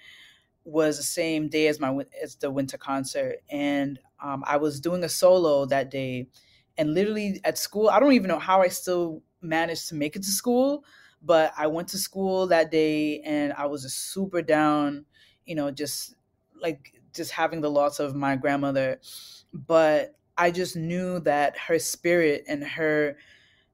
[0.65, 5.03] was the same day as my as the winter concert, and um, I was doing
[5.03, 6.29] a solo that day,
[6.77, 10.23] and literally at school, I don't even know how I still managed to make it
[10.23, 10.85] to school,
[11.21, 15.05] but I went to school that day, and I was just super down,
[15.45, 16.15] you know, just
[16.59, 18.99] like just having the loss of my grandmother,
[19.53, 23.17] but I just knew that her spirit and her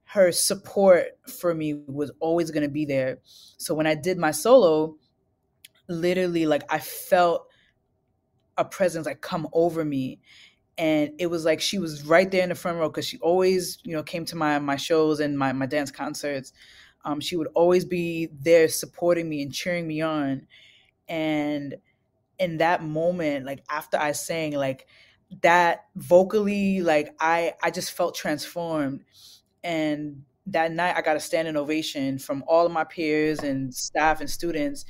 [0.06, 3.20] her support for me was always going to be there.
[3.58, 4.96] So when I did my solo,
[5.88, 7.48] literally like I felt
[8.58, 10.20] a presence like come over me.
[10.80, 13.80] And it was like she was right there in the front row because she always
[13.84, 16.54] you know came to my my shows and my my dance concerts.
[17.06, 20.48] Um, she would always be there supporting me and cheering me on.
[21.08, 21.76] And
[22.40, 24.88] in that moment like after i sang like
[25.42, 29.04] that vocally like i i just felt transformed
[29.64, 34.20] and that night I got a standing ovation from all of my peers and staff
[34.20, 34.86] and students.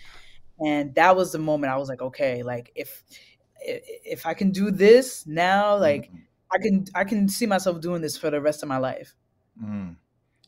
[0.60, 3.04] And that was the moment I was like, okay, like if
[3.62, 6.18] if I can do this now, like mm-hmm.
[6.52, 9.16] I can I can see myself doing this for the rest of my life.
[9.64, 9.96] Mm.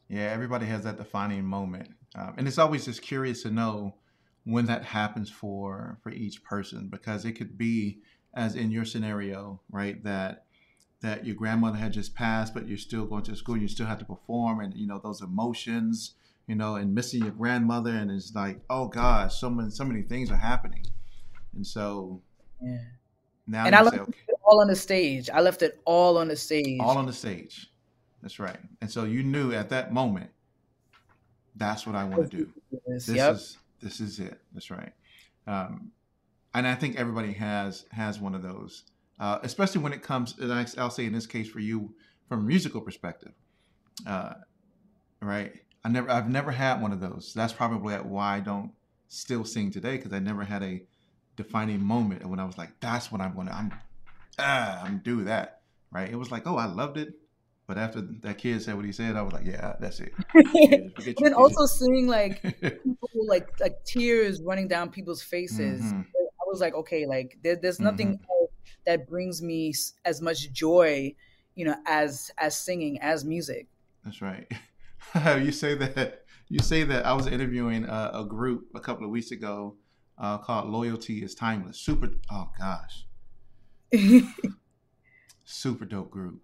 [0.10, 3.96] Yeah, everybody has that defining moment, um, and it's always just curious to know
[4.44, 8.00] when that happens for for each person because it could be
[8.34, 10.04] as in your scenario, right?
[10.04, 10.46] That
[11.02, 13.88] that your grandmother had just passed, but you're still going to school, and you still
[13.88, 16.16] have to perform, and you know those emotions,
[16.48, 20.02] you know, and missing your grandmother, and it's like, oh gosh, so many so many
[20.04, 20.86] things are happening,
[21.56, 22.22] and so
[22.62, 22.78] yeah.
[23.48, 24.14] Now and I left say, okay.
[24.28, 25.30] it all on the stage.
[25.30, 26.80] I left it all on the stage.
[26.80, 27.72] All on the stage.
[28.22, 28.58] That's right.
[28.82, 30.30] And so you knew at that moment,
[31.56, 32.50] that's what I want to do.
[32.88, 33.36] This yep.
[33.36, 34.40] is this is it.
[34.54, 34.94] That's right.
[35.48, 35.92] Um,
[36.54, 38.84] and I think everybody has has one of those
[39.22, 41.94] uh, especially when it comes, and I'll say in this case for you
[42.28, 43.34] from a musical perspective,
[44.08, 44.34] uh,
[45.22, 45.54] right?
[45.86, 47.32] I never, I've never had one of those.
[47.36, 48.72] That's probably why I don't
[49.10, 50.82] still sing today because I never had a
[51.36, 53.72] defining moment when I was like, "That's what I'm to, I'm,
[54.40, 55.62] ah, I'm do that."
[55.92, 56.10] Right?
[56.10, 57.14] It was like, "Oh, I loved it,"
[57.72, 60.14] but after that kid said what he said, I was like, "Yeah, that's it."
[61.24, 65.82] and also seeing like people like like tears running down people's faces.
[65.82, 66.02] Mm-hmm.
[66.02, 68.24] I was like, okay, like there, there's nothing mm-hmm
[68.86, 69.74] that brings me
[70.06, 71.16] as much joy,
[71.56, 73.68] you know, as as singing, as music.
[74.04, 74.52] That's right.
[75.42, 76.26] you say that.
[76.50, 77.06] You say that.
[77.06, 79.76] I was interviewing a, a group a couple of weeks ago
[80.18, 82.10] uh, called "Loyalty Is Timeless." Super.
[82.32, 83.06] Oh gosh.
[85.44, 86.42] Super dope group.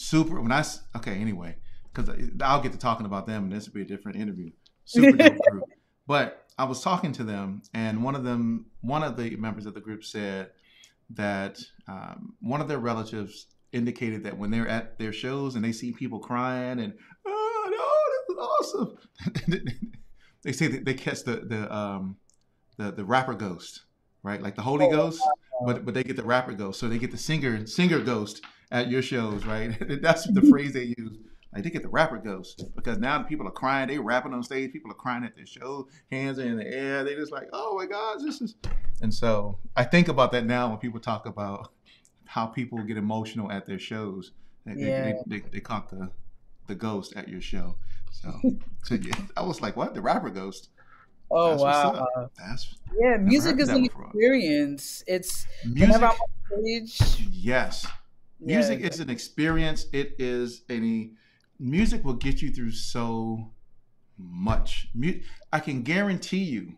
[0.00, 0.40] Super.
[0.40, 1.16] When I okay.
[1.16, 1.56] Anyway,
[1.92, 2.08] because
[2.40, 4.52] I'll get to talking about them, and this will be a different interview.
[4.84, 5.64] Super dope group.
[6.06, 9.74] But I was talking to them, and one of them, one of the members of
[9.74, 10.50] the group said
[11.10, 15.72] that um, one of their relatives indicated that when they're at their shows and they
[15.72, 16.94] see people crying and
[17.26, 19.78] oh no, this is awesome.
[20.44, 22.16] they say that they catch the the um,
[22.76, 23.82] the the rapper ghost,
[24.22, 24.40] right?
[24.40, 25.20] Like the Holy oh, Ghost,
[25.66, 28.88] but but they get the rapper ghost, so they get the singer singer ghost at
[28.88, 29.76] your shows, right?
[30.02, 31.18] That's the phrase they use.
[31.52, 33.88] Like they get the rapper ghost because now people are crying.
[33.88, 34.72] They rapping on stage.
[34.72, 35.88] People are crying at their show.
[36.12, 37.04] Hands are in the air.
[37.04, 38.54] They just like, oh my God, this is.
[39.00, 41.72] And so I think about that now when people talk about
[42.26, 44.32] how people get emotional at their shows.
[44.66, 45.04] They, yeah.
[45.04, 46.10] they, they, they, they caught the
[46.66, 47.76] the ghost at your show.
[48.10, 48.32] So,
[48.84, 49.94] so yeah, I was like, what?
[49.94, 50.68] The rapper ghost.
[51.30, 52.30] Oh That's wow!
[52.38, 53.16] That's yeah.
[53.18, 55.02] Music is an experience.
[55.06, 55.88] It's music.
[55.88, 57.28] Whenever I'm on stage.
[57.30, 57.86] Yes,
[58.40, 59.86] music is an experience.
[59.92, 61.12] It is any
[61.58, 63.52] music will get you through so
[64.16, 64.88] much.
[65.52, 66.74] I can guarantee you,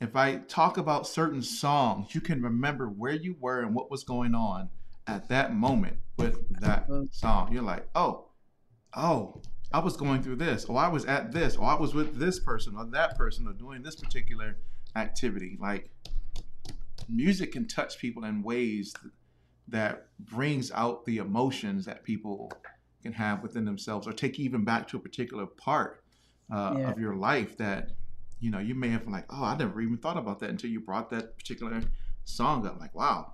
[0.00, 4.04] if I talk about certain songs, you can remember where you were and what was
[4.04, 4.68] going on
[5.06, 7.52] at that moment with that song.
[7.52, 8.26] You're like, oh,
[8.96, 12.18] oh, I was going through this, or I was at this, or I was with
[12.18, 14.56] this person, or that person, or doing this particular
[14.94, 15.58] activity.
[15.60, 15.90] Like,
[17.08, 18.94] music can touch people in ways
[19.68, 22.52] that brings out the emotions that people
[23.02, 26.02] can have within themselves or take even back to a particular part
[26.52, 26.90] uh, yeah.
[26.90, 27.90] of your life that
[28.40, 30.80] you know you may have like oh i never even thought about that until you
[30.80, 31.80] brought that particular
[32.24, 33.32] song up like wow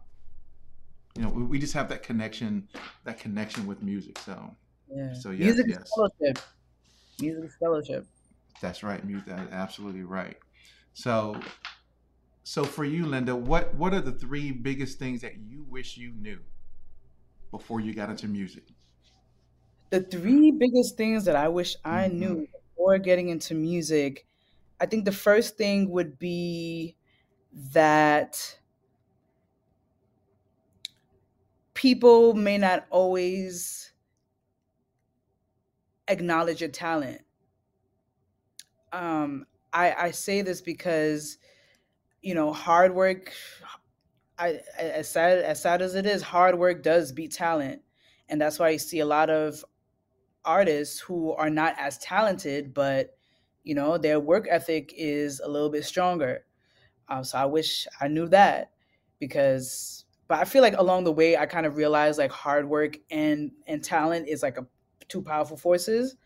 [1.16, 2.68] you know we, we just have that connection
[3.04, 4.54] that connection with music so
[4.92, 5.78] yeah so yes, music yes.
[5.78, 6.38] is fellowship
[7.20, 8.06] Music fellowship.
[8.60, 9.00] That's right.
[9.26, 10.36] That's absolutely right.
[10.92, 11.40] So,
[12.42, 16.12] so for you, Lynda, what what are the three biggest things that you wish you
[16.12, 16.40] knew
[17.50, 18.64] before you got into music?
[19.90, 22.18] The three biggest things that I wish I mm-hmm.
[22.18, 24.26] knew before getting into music,
[24.80, 26.96] I think the first thing would be
[27.72, 28.56] that
[31.74, 33.92] people may not always
[36.08, 37.22] acknowledge your talent.
[38.92, 41.38] Um, I, I say this because,
[42.22, 43.32] you know, hard work.
[44.38, 47.82] I as sad as sad as it is, hard work does beat talent,
[48.28, 49.64] and that's why you see a lot of
[50.44, 53.16] artists who are not as talented, but
[53.64, 56.44] you know their work ethic is a little bit stronger.
[57.08, 58.72] Um, so I wish I knew that
[59.18, 62.98] because, but I feel like along the way I kind of realized like hard work
[63.10, 64.66] and and talent is like a
[65.08, 66.16] two powerful forces.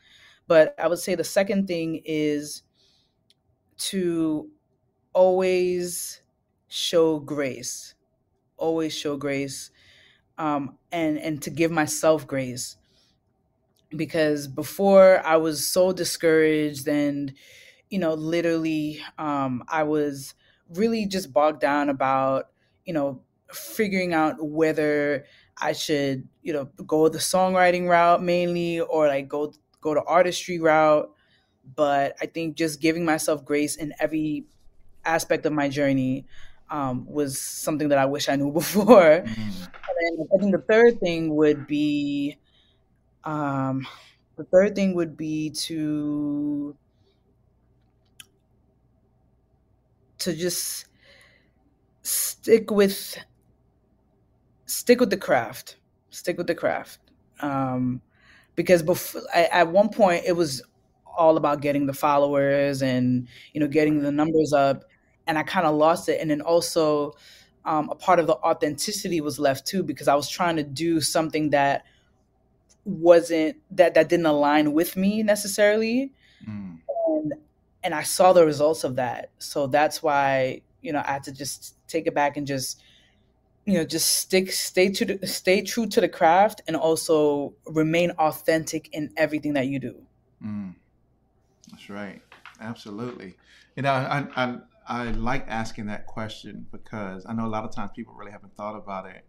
[0.46, 2.62] But I would say the second thing is
[3.78, 4.50] to
[5.14, 6.22] always
[6.68, 7.94] show grace,
[8.56, 9.70] always show grace,
[10.38, 12.76] um, and and to give myself grace.
[13.94, 17.32] Because before I was so discouraged and
[17.90, 20.34] you know literally um, I was
[20.70, 22.50] really just bogged down about
[22.86, 25.26] you know figuring out whether
[25.60, 29.52] I should you know go the songwriting route mainly or like go
[29.82, 31.12] go to artistry route.
[31.76, 34.46] But I think just giving myself grace in every
[35.04, 36.26] aspect of my journey
[36.70, 39.22] um, was something that I wish I knew before.
[39.22, 39.40] Mm-hmm.
[39.40, 42.38] And then I think the third thing would be,
[43.24, 43.86] um,
[44.36, 46.76] the third thing would be to
[50.18, 50.86] to just
[52.02, 53.18] stick with
[54.66, 55.76] stick with the craft,
[56.10, 56.98] stick with the craft.
[57.40, 58.00] Um,
[58.56, 60.62] because before, at one point, it was
[61.16, 64.84] all about getting the followers and you know getting the numbers up
[65.26, 67.12] and i kind of lost it and then also
[67.66, 71.00] um, a part of the authenticity was left too because i was trying to do
[71.00, 71.84] something that
[72.84, 76.12] wasn't that that didn't align with me necessarily
[76.46, 76.78] mm.
[77.08, 77.34] and
[77.82, 81.32] and i saw the results of that so that's why you know i had to
[81.32, 82.82] just take it back and just
[83.64, 88.10] you know just stick stay to the, stay true to the craft and also remain
[88.12, 89.94] authentic in everything that you do
[90.44, 90.74] mm.
[91.74, 92.22] That's right.
[92.60, 93.34] Absolutely.
[93.76, 97.74] You know, I, I, I like asking that question because I know a lot of
[97.74, 99.24] times people really haven't thought about it,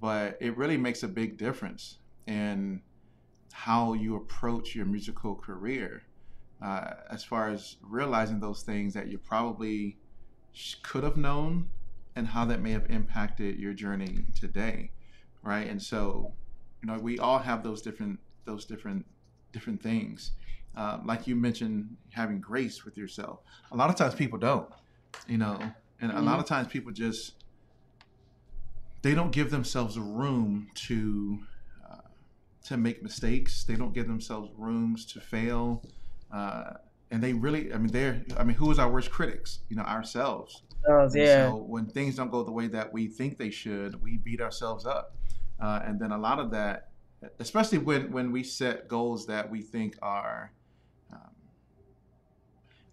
[0.00, 2.82] but it really makes a big difference in
[3.52, 6.02] how you approach your musical career.
[6.62, 9.98] Uh, as far as realizing those things that you probably
[10.82, 11.68] could have known
[12.14, 14.90] and how that may have impacted your journey today
[15.42, 16.32] right and so
[16.80, 19.04] you know we all have those different those different
[19.52, 20.32] different things
[20.76, 23.40] uh, like you mentioned, having grace with yourself.
[23.72, 24.68] A lot of times people don't,
[25.28, 25.58] you know,
[26.00, 26.18] and mm-hmm.
[26.18, 26.40] a lot mm-hmm.
[26.40, 27.32] of times people just
[29.02, 31.38] they don't give themselves room to
[31.88, 32.08] uh,
[32.64, 33.64] to make mistakes.
[33.64, 35.82] They don't give themselves rooms to fail,
[36.32, 36.74] uh,
[37.10, 39.60] and they really, I mean, they're, I mean, who is our worst critics?
[39.68, 40.62] You know, ourselves.
[40.88, 41.50] Oh, yeah.
[41.50, 44.86] So when things don't go the way that we think they should, we beat ourselves
[44.86, 45.14] up,
[45.60, 46.88] uh, and then a lot of that,
[47.38, 50.52] especially when when we set goals that we think are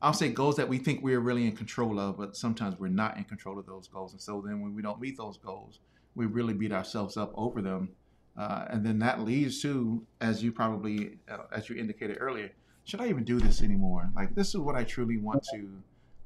[0.04, 3.16] I'll say goals that we think we're really in control of, but sometimes we're not
[3.16, 4.12] in control of those goals.
[4.12, 5.80] And so then when we don't meet those goals,
[6.14, 7.90] we really beat ourselves up over them.
[8.38, 12.52] Uh, and then that leads to, as you probably, uh, as you indicated earlier,
[12.84, 14.12] should I even do this anymore?
[14.14, 15.70] Like this is what I truly want to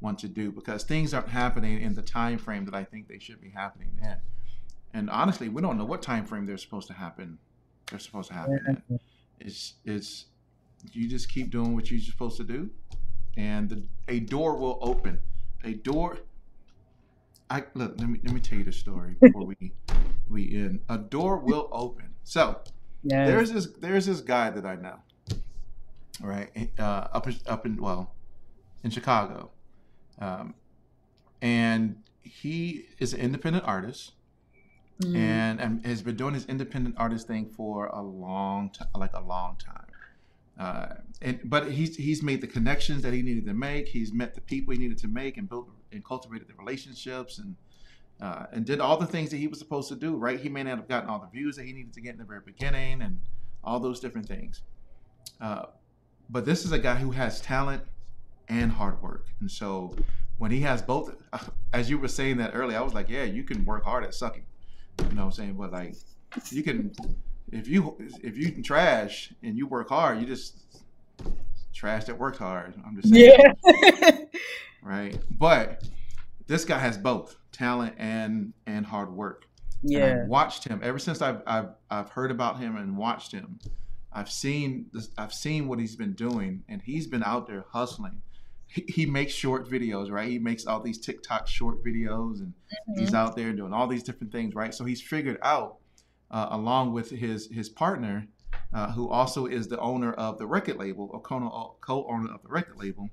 [0.02, 3.20] want to do because things aren't happening in the time frame that I think they
[3.20, 4.16] should be happening in.
[4.94, 7.38] And honestly, we don't know what time frame they're supposed to happen.
[7.92, 8.82] They're supposed to happen.
[8.90, 9.00] In.
[9.40, 10.26] It's it's
[10.94, 12.72] you just keep doing what you're supposed to do
[13.38, 15.20] and the, a door will open.
[15.64, 16.18] A door.
[17.50, 17.94] I look.
[17.98, 19.72] Let me let me tell you the story before we
[20.30, 20.82] we end.
[20.90, 22.16] A door will open.
[22.24, 22.60] So
[23.04, 23.28] yes.
[23.28, 24.98] there's this there's this guy that I know,
[26.22, 26.50] right?
[26.78, 28.14] Uh, up up in well,
[28.84, 29.52] in Chicago,
[30.20, 30.56] um,
[31.42, 34.14] and he is an independent artist.
[35.04, 35.16] Mm.
[35.16, 39.22] And, and has been doing his independent artist thing for a long time, like a
[39.22, 39.86] long time.
[40.60, 40.88] Uh,
[41.22, 43.88] and but he's he's made the connections that he needed to make.
[43.88, 47.56] He's met the people he needed to make and built and cultivated the relationships and
[48.22, 50.16] uh, and did all the things that he was supposed to do.
[50.16, 50.40] Right?
[50.40, 52.26] He may not have gotten all the views that he needed to get in the
[52.26, 53.20] very beginning and
[53.64, 54.62] all those different things.
[55.40, 55.66] Uh,
[56.30, 57.84] but this is a guy who has talent
[58.50, 59.94] and hard work, and so
[60.38, 61.16] when he has both,
[61.74, 64.14] as you were saying that earlier, I was like, yeah, you can work hard at
[64.14, 64.46] sucking.
[65.00, 65.54] You know what I'm saying?
[65.54, 65.96] But like,
[66.50, 66.94] you can
[67.52, 70.66] if you if you can trash and you work hard, you just
[71.74, 72.74] trash that worked hard.
[72.86, 73.56] I'm just saying.
[73.64, 74.12] Yeah.
[74.82, 75.18] right.
[75.32, 75.84] But
[76.48, 79.46] this guy has both talent and and hard work.
[79.84, 80.06] Yeah.
[80.06, 83.60] And I've watched him ever since I've, I've I've heard about him and watched him.
[84.12, 88.22] I've seen this, I've seen what he's been doing, and he's been out there hustling.
[88.66, 90.28] He, he makes short videos, right?
[90.28, 92.54] He makes all these TikTok short videos, and
[92.90, 93.00] mm-hmm.
[93.00, 94.74] he's out there doing all these different things, right?
[94.74, 95.78] So he's figured out,
[96.32, 98.28] uh, along with his his partner,
[98.74, 102.78] uh, who also is the owner of the record label, or co-owner of the record
[102.78, 103.10] label.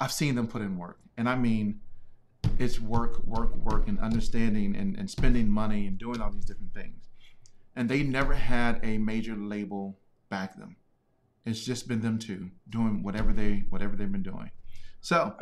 [0.00, 1.80] I've seen them put in work, and I mean,
[2.58, 6.74] it's work, work, work, and understanding and, and spending money and doing all these different
[6.74, 7.08] things.
[7.76, 9.98] And they never had a major label
[10.28, 10.76] back them.
[11.44, 14.50] It's just been them two doing whatever they whatever they've been doing.
[15.00, 15.34] So,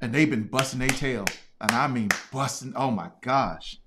[0.00, 1.24] and they've been busting their tail,
[1.60, 2.72] and I mean busting.
[2.76, 3.78] Oh my gosh!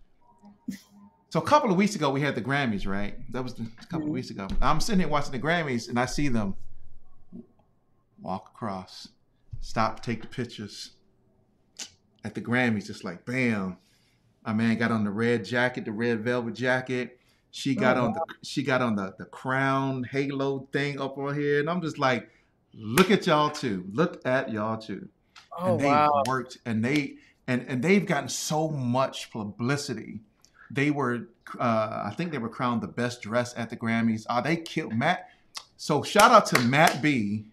[1.35, 3.15] So a couple of weeks ago we had the Grammys, right?
[3.33, 4.07] That was a couple mm-hmm.
[4.07, 4.47] of weeks ago.
[4.61, 6.55] I'm sitting here watching the Grammys, and I see them
[8.21, 9.09] walk across,
[9.59, 10.91] stop, take the pictures
[12.23, 12.85] at the Grammys.
[12.85, 13.79] Just like bam,
[14.45, 17.19] my man got on the red jacket, the red velvet jacket
[17.51, 21.37] she got oh, on the she got on the the crown halo thing up on
[21.37, 22.29] here, and I'm just like,
[22.73, 23.83] look at y'all too.
[23.91, 25.09] Look at y'all too.
[25.59, 26.23] Oh and they wow.
[26.29, 27.15] worked and they
[27.45, 30.21] and and they've gotten so much publicity.
[30.71, 31.27] They were
[31.59, 34.25] uh, I think they were crowned the best dress at the Grammys.
[34.29, 35.29] Uh, they killed Matt.
[35.77, 37.45] So shout out to Matt B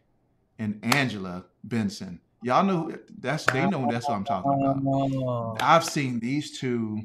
[0.58, 2.20] and Angela Benson.
[2.42, 4.82] Y'all know that's they know that's what I'm talking about.
[4.84, 5.56] Oh.
[5.60, 7.02] I've seen these two,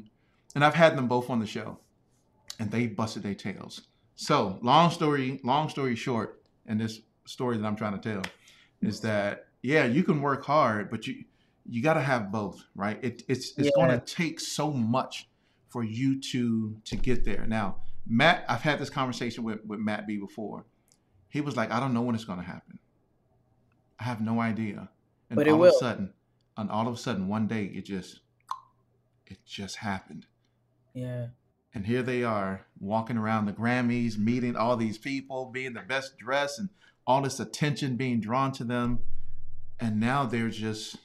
[0.54, 1.78] and I've had them both on the show
[2.58, 3.82] and they busted their tails.
[4.16, 8.22] So long story, long story short, and this story that I'm trying to tell
[8.82, 11.24] is that yeah, you can work hard, but you
[11.70, 12.98] you got to have both, right?
[13.02, 13.70] It, it's it's yeah.
[13.74, 15.27] going to take so much
[15.68, 17.46] for you to to get there.
[17.46, 20.64] Now, Matt, I've had this conversation with with Matt B before.
[21.28, 22.78] He was like, I don't know when it's going to happen.
[24.00, 24.88] I have no idea.
[25.28, 26.14] And but all of a sudden,
[26.56, 28.20] and all of a sudden, one day, it just
[29.26, 30.26] it just happened.
[30.94, 31.26] Yeah.
[31.74, 36.18] And here they are walking around the Grammys, meeting all these people, being the best
[36.18, 36.70] dressed, and
[37.06, 39.00] all this attention being drawn to them.
[39.78, 40.96] And now they're just,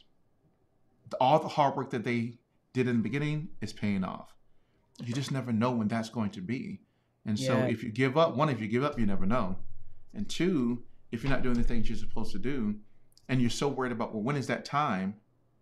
[1.20, 2.40] all the hard work that they
[2.74, 4.34] did in the beginning is paying off.
[5.02, 6.82] You just never know when that's going to be.
[7.26, 7.66] And so yeah.
[7.66, 9.58] if you give up, one, if you give up, you never know.
[10.14, 12.76] And two, if you're not doing the things you're supposed to do,
[13.30, 15.16] and you're so worried about, well, when is that time?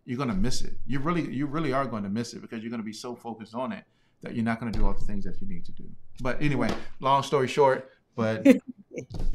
[0.03, 0.73] You're gonna miss it.
[0.87, 3.53] You really, you really are going to miss it because you're gonna be so focused
[3.53, 3.83] on it
[4.21, 5.89] that you're not going to do all the things that you need to do.
[6.21, 6.69] But anyway,
[6.99, 8.55] long story short, but, but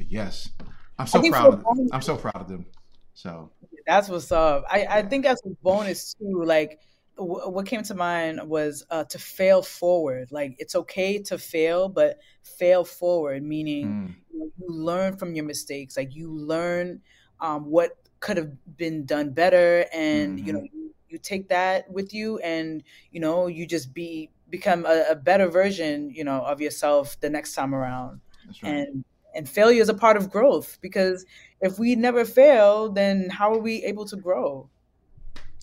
[0.08, 0.50] yes,
[0.98, 1.88] I'm so proud of them.
[1.92, 2.66] I'm so proud of them.
[3.14, 3.50] So
[3.86, 4.64] that's what's up.
[4.70, 6.80] I, I think that's a bonus too, like
[7.16, 10.32] w- what came to mind was uh, to fail forward.
[10.32, 14.14] Like it's okay to fail, but fail forward, meaning mm.
[14.32, 15.96] you, you learn from your mistakes.
[15.96, 17.00] Like you learn
[17.40, 20.46] um, what could have been done better, and mm-hmm.
[20.46, 24.86] you know you, you take that with you, and you know you just be become
[24.86, 28.20] a, a, better version, you know, of yourself the next time around.
[28.62, 28.72] Right.
[28.72, 29.04] And
[29.34, 31.26] and failure is a part of growth because
[31.60, 34.70] if we never fail, then how are we able to grow?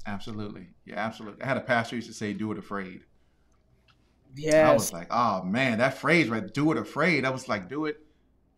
[0.05, 0.67] Absolutely.
[0.85, 1.43] Yeah, absolutely.
[1.43, 3.01] I had a pastor used to say, do it afraid.
[4.35, 4.69] Yeah.
[4.69, 7.25] I was like, oh man, that phrase right, do it afraid.
[7.25, 7.99] I was like, do it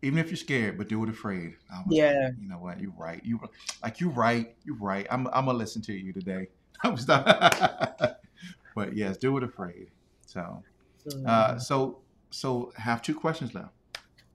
[0.02, 1.54] even if you're scared, but do it afraid.
[1.88, 2.26] yeah.
[2.26, 2.80] Like, you know what?
[2.80, 3.20] You're right.
[3.24, 3.40] You
[3.82, 4.54] like you're right.
[4.64, 5.06] You're right.
[5.10, 6.48] I'm I'm gonna listen to you today.
[6.82, 7.26] I was not
[8.76, 9.88] but yes, do it afraid.
[10.26, 10.62] So,
[11.26, 12.00] uh, so,
[12.30, 13.70] so have two questions left.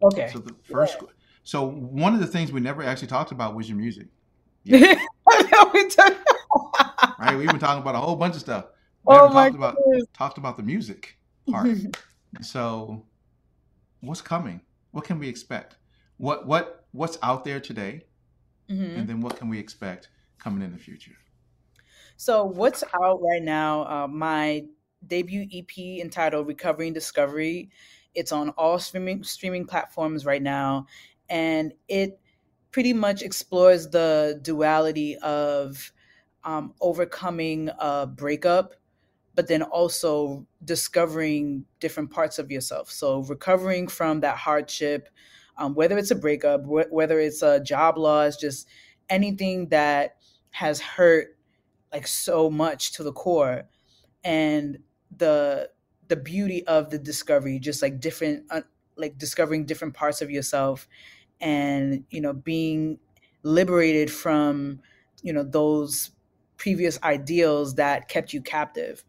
[0.02, 0.30] Okay.
[0.34, 1.08] So the first, yeah.
[1.44, 4.08] so one of the things we never actually talked about was your music.
[4.64, 4.94] Yeah.
[7.20, 7.38] Right.
[7.38, 8.66] We've been talking about a whole bunch of stuff.
[9.06, 9.78] We oh my talked about
[10.14, 11.18] talked about the music
[11.50, 11.70] part.
[12.42, 13.06] so,
[14.02, 14.62] what's coming?
[14.92, 15.78] What can we expect?
[16.18, 18.06] What what what's out there today?
[18.70, 19.00] Mm-hmm.
[19.00, 21.16] And then what can we expect coming in the future?
[22.18, 23.86] So, what's out right now?
[23.86, 24.66] Uh, my
[25.08, 27.70] debut EP entitled Recovery and Discovery.
[28.14, 30.86] It's on all streaming streaming platforms right now,
[31.30, 32.20] and it
[32.72, 35.92] pretty much explores the duality of
[36.44, 38.76] um, overcoming a breakup,
[39.36, 42.92] but then also discovering different parts of yourself.
[42.92, 45.10] So recovering from that hardship,
[45.58, 48.68] um, whether it's a breakup, wh- whether it's a job loss, just
[49.10, 50.18] anything that
[50.52, 51.38] has hurt
[51.94, 53.64] like so much to the core,
[54.24, 54.80] and
[55.16, 55.70] the
[56.08, 58.62] the beauty of the discovery just like different uh,
[58.98, 60.88] like discovering different parts of yourself
[61.42, 63.00] and you know being
[63.44, 64.82] liberated from
[65.24, 66.12] you know those
[66.62, 69.04] previous ideals that kept you captive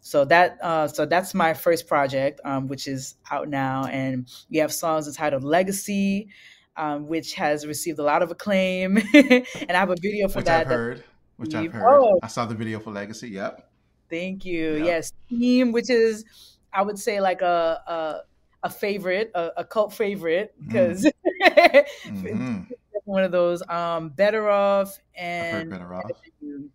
[0.00, 4.58] so that uh, so that's my first project um, which is out now and we
[4.58, 6.28] have songs entitled legacy
[6.76, 10.42] um, which has received a lot of acclaim, and I have a video for that.
[10.42, 10.60] which that.
[10.60, 11.04] I've heard.
[11.36, 12.00] Which I've heard.
[12.02, 12.18] Oh.
[12.22, 13.28] I saw the video for Legacy.
[13.30, 13.70] Yep.
[14.08, 14.76] Thank you.
[14.76, 14.86] Yep.
[14.86, 16.24] Yes, Team, which is
[16.72, 21.10] I would say like a a, a favorite, a, a cult favorite, because
[22.04, 22.60] hmm
[23.04, 23.62] one of those.
[23.68, 26.10] Um, Better Off and Better Off
[26.40, 26.70] You.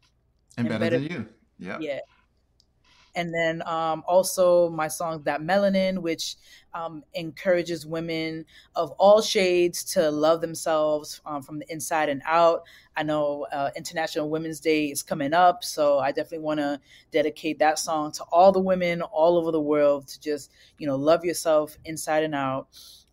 [0.66, 1.26] And, and Better, Better- Than
[1.60, 1.68] You.
[1.68, 1.82] Yep.
[1.82, 2.00] Yeah.
[3.14, 6.38] And then um, also my song That Melanin, which
[6.74, 12.64] um, encourages women of all shades to love themselves um, from the inside and out.
[12.96, 16.80] I know uh, International Women's Day is coming up, so I definitely want to
[17.12, 20.96] dedicate that song to all the women all over the world to just, you know,
[20.96, 22.70] love yourself inside and out.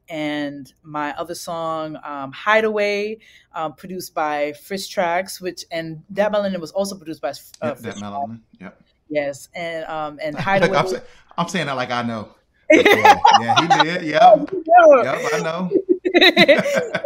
[0.09, 3.19] And my other song, um, Hideaway,
[3.55, 7.33] um, produced by Frisk Tracks, which and That Melanin was also produced by uh,
[7.69, 8.41] Yep, that melanin.
[8.61, 8.83] Yep.
[9.11, 10.77] Yes, and um and Hideaway.
[10.77, 11.03] I'm, say-
[11.37, 12.29] I'm saying that like I know.
[12.71, 14.03] Yeah, yeah, he did.
[14.05, 14.51] Yep.
[15.05, 15.71] Yep, I know.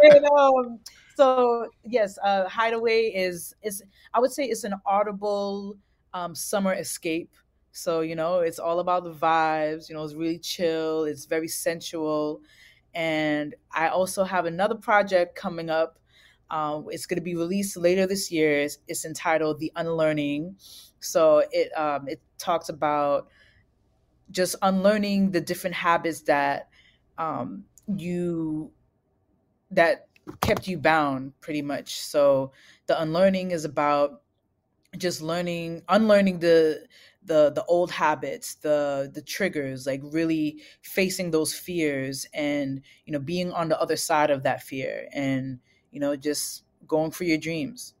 [0.03, 0.79] and um,
[1.15, 5.77] so yes, uh, Hideaway is is I would say it's an audible
[6.13, 7.31] um, summer escape.
[7.71, 9.89] So you know, it's all about the vibes.
[9.89, 11.05] You know, it's really chill.
[11.05, 12.41] It's very sensual,
[12.93, 15.99] and I also have another project coming up.
[16.49, 18.59] Um, it's going to be released later this year.
[18.61, 20.55] It's, it's entitled "The Unlearning."
[20.99, 23.27] So it um, it talks about
[24.31, 26.69] just unlearning the different habits that
[27.17, 28.71] um, you
[29.71, 30.07] that
[30.41, 32.51] kept you bound pretty much so
[32.87, 34.21] the unlearning is about
[34.97, 36.85] just learning unlearning the
[37.25, 43.19] the the old habits the the triggers like really facing those fears and you know
[43.19, 45.59] being on the other side of that fear and
[45.91, 47.93] you know just going for your dreams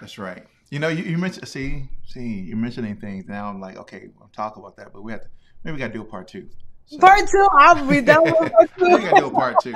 [0.00, 0.44] That's right.
[0.70, 3.48] You know, you, you mentioned see, see, you're mentioning things now.
[3.48, 5.28] I'm like, okay, we'll talk about that, but we have to
[5.64, 6.48] maybe we got to do a part two.
[6.86, 9.74] So- part two i'll read that one part we got to do a part two,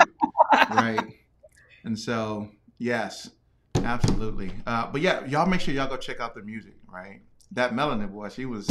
[0.71, 1.01] right?
[1.85, 2.49] And so,
[2.79, 3.31] yes,
[3.77, 4.53] absolutely.
[4.67, 7.21] Uh, but yeah, y'all make sure y'all go check out the music, right?
[7.53, 8.71] That melanin boy, she was.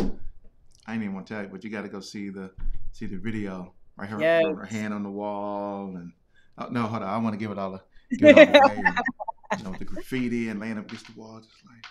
[0.87, 2.51] I ain't even want to tell you, but you got to go see the
[2.91, 3.73] see the video.
[3.97, 4.45] Right, her, Yes.
[4.45, 6.11] her hand on the wall, and
[6.57, 7.75] oh, no, hold on, I want to give it all.
[7.75, 7.81] A,
[8.17, 11.39] give it all away, and, you know, the graffiti and laying up against the wall,
[11.39, 11.85] just like.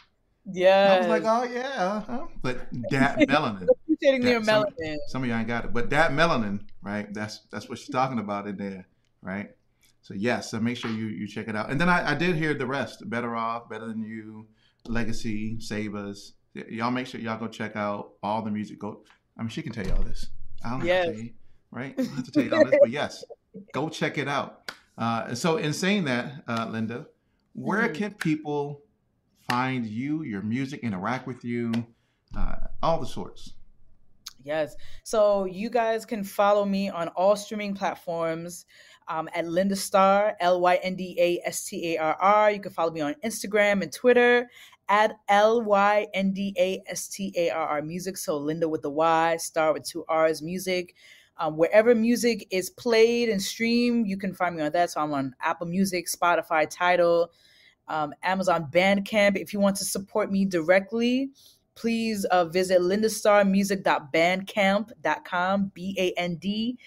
[0.50, 2.26] yeah I was like, oh yeah, uh-huh.
[2.42, 3.68] but that melanin.
[3.84, 7.12] appreciating your that- some- melanin Some of y'all ain't got it, but that melanin, right?
[7.14, 8.88] That's that's what she's talking about in there,
[9.22, 9.50] right?
[10.02, 11.70] So yes, so make sure you you check it out.
[11.70, 13.08] And then I, I did hear the rest.
[13.08, 14.46] Better off, better than you,
[14.88, 16.32] legacy, Save Us.
[16.32, 18.78] Y- Y'all make sure y'all go check out all the music.
[18.78, 19.02] Go.
[19.38, 20.26] I mean, she can tell you all this.
[20.64, 21.30] I don't have to tell you,
[21.70, 21.94] right?
[21.96, 23.24] I don't have to tell you all this, but yes,
[23.72, 24.72] go check it out.
[24.98, 27.06] Uh, so, in saying that, uh, Lynda,
[27.54, 27.94] where Mhm.
[27.94, 28.82] can people
[29.48, 31.72] find you, your music, interact with you,
[32.36, 33.52] uh, all the sorts?
[34.42, 34.74] Yes.
[35.04, 38.64] So you guys can follow me on all streaming platforms
[39.08, 42.50] um, at Lynda Starr, L Y N D A S T A R R.
[42.50, 44.48] You can follow me on Instagram and Twitter
[44.90, 48.18] at L Y N D A S T A R R Music.
[48.18, 50.94] So Lynda with the Y, Starr with two R's Music.
[51.38, 54.90] Um, wherever music is played and streamed, you can find me on that.
[54.90, 57.30] So I'm on Apple Music, Spotify, Tidal,
[57.88, 59.38] um, Amazon Bandcamp.
[59.38, 61.30] If you want to support me directly,
[61.76, 66.78] please uh, visit lyndastarrmusic.bandcamp.com b-a-n-d-c-a-m-p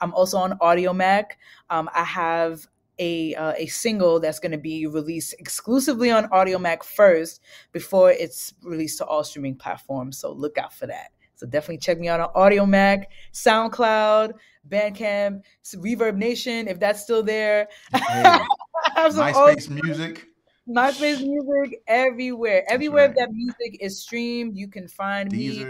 [0.00, 1.24] i'm also on Audiomack
[1.70, 2.66] um, i have
[3.00, 7.40] a, uh, a single that's going to be released exclusively on Audiomack first
[7.72, 11.98] before it's released to all streaming platforms so look out for that so definitely check
[11.98, 14.34] me out on Audiomack soundcloud
[14.68, 15.42] bandcamp
[15.74, 18.22] ReverbNation if that's still there Hey,
[19.10, 20.26] some old- MySpace music.
[20.68, 22.64] MySpace music everywhere.
[22.68, 23.16] Everywhere right.
[23.16, 25.64] that music is streamed, you can find me.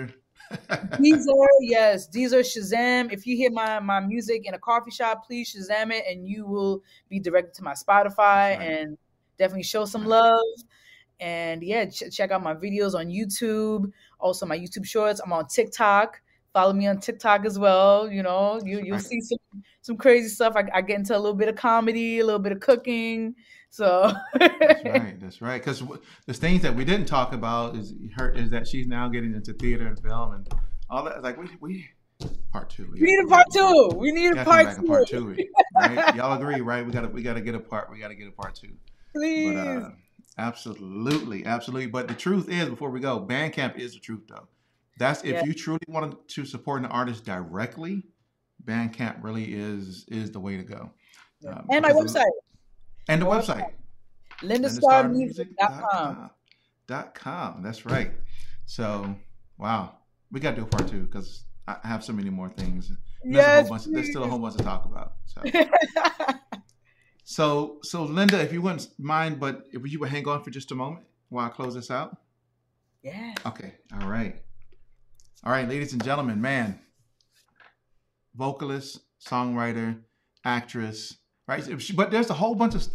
[0.51, 0.99] Deezer.
[0.99, 3.13] Deezer, yes, Deezer, Shazam.
[3.13, 6.47] If you hear my my music in a coffee shop, please Shazam it, and you
[6.47, 8.61] will be directed to my Spotify, right.
[8.61, 8.99] and
[9.39, 10.41] definitely show some love.
[11.21, 13.93] And yeah, ch- check out my videos on YouTube.
[14.19, 15.21] Also, my YouTube Shorts.
[15.21, 16.21] I'm on TikTok.
[16.53, 18.11] Follow me on TikTok as well.
[18.11, 19.05] You know, you you'll Right.
[19.05, 19.39] see some
[19.83, 20.55] some crazy stuff.
[20.57, 23.35] I, I get into a little bit of comedy, a little bit of cooking.
[23.71, 25.17] So That's right.
[25.21, 25.61] That's right.
[25.61, 25.83] Because
[26.27, 29.53] the things that we didn't talk about is her is that she's now getting into
[29.55, 30.49] theater and film and
[30.91, 31.23] all that.
[31.23, 31.89] Like we we
[32.53, 32.91] part two.
[32.93, 33.91] We need a part two.
[33.97, 34.87] We need a part two.
[34.87, 35.37] part two,
[35.77, 36.15] right?
[36.17, 36.85] Y'all agree, right?
[36.85, 37.91] We gotta we gotta get a part.
[37.91, 38.73] We gotta get a part two.
[39.15, 39.55] Please.
[39.55, 39.91] But uh,
[40.37, 41.87] absolutely, absolutely.
[41.87, 44.49] But the truth is, before we go, Bandcamp is the truth, though.
[44.99, 45.45] That's if Yeah.
[45.45, 48.03] you truly wanted to support an artist directly,
[48.65, 50.91] Bandcamp really is is the way to go.
[51.47, 52.27] Um, and my website,
[53.11, 53.71] and the website,
[54.43, 56.31] lyndastarrmusic.com.
[56.87, 57.63] Dot com.
[57.63, 58.13] That's right.
[58.67, 59.15] So,
[59.59, 59.97] wow,
[60.33, 62.99] we got to do a part two because I have so many more things There's,
[63.23, 65.15] Yes, a whole bunch, there's still a whole bunch to talk about.
[65.27, 65.43] So.
[67.31, 70.73] So, so Lynda, if you wouldn't mind, but if you would hang on for just
[70.73, 72.17] a moment while I close this out.
[73.05, 73.35] yeah.
[73.47, 73.75] Okay.
[73.93, 74.43] All right.
[75.45, 76.81] All right, ladies and gentlemen, man,
[78.35, 80.01] vocalist, songwriter,
[80.45, 81.65] actress, right?
[81.95, 82.89] But there's a whole bunch of,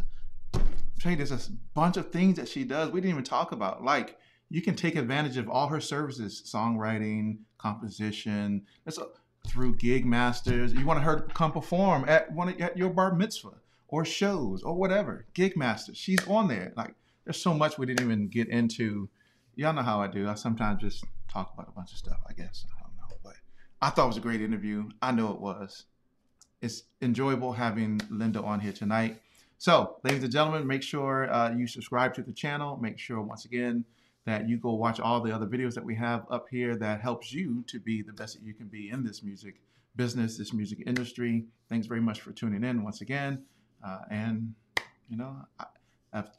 [1.14, 3.84] there's a bunch of things that she does we didn't even talk about.
[3.84, 4.18] Like
[4.50, 8.64] you can take advantage of all her services, songwriting, composition.
[8.84, 8.98] That's
[9.48, 10.78] through GigMasters.
[10.78, 13.58] You want her to come perform at one at your bar mitzvah
[13.88, 15.26] or shows or whatever.
[15.36, 15.96] GigMasters.
[15.96, 16.74] She's on there.
[16.76, 19.10] Like there's so much we didn't even get into.
[19.56, 20.28] Y'all know how I do.
[20.28, 22.18] I sometimes just talk about a bunch of stuff.
[22.28, 23.36] I guess I don't know, but
[23.82, 24.90] I thought it was a great interview.
[25.02, 25.86] I know it was.
[26.62, 29.22] It's enjoyable having Lynda on here tonight.
[29.66, 32.78] So, ladies and gentlemen, make sure uh, you subscribe to the channel.
[32.80, 33.84] Make sure, once again,
[34.28, 37.34] that you go watch all the other videos that we have up here that helps
[37.34, 39.56] you to be the best that you can be in this music
[39.96, 41.46] business, this music industry.
[41.68, 43.44] Thanks very much for tuning in once again.
[43.84, 44.54] Uh, and,
[45.10, 45.66] you know, I,
[46.14, 46.30] I've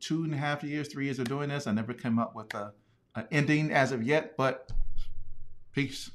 [0.00, 1.66] two and a half years, three years of doing this.
[1.66, 4.72] I never came up with an ending as of yet, but
[5.72, 6.12] peace.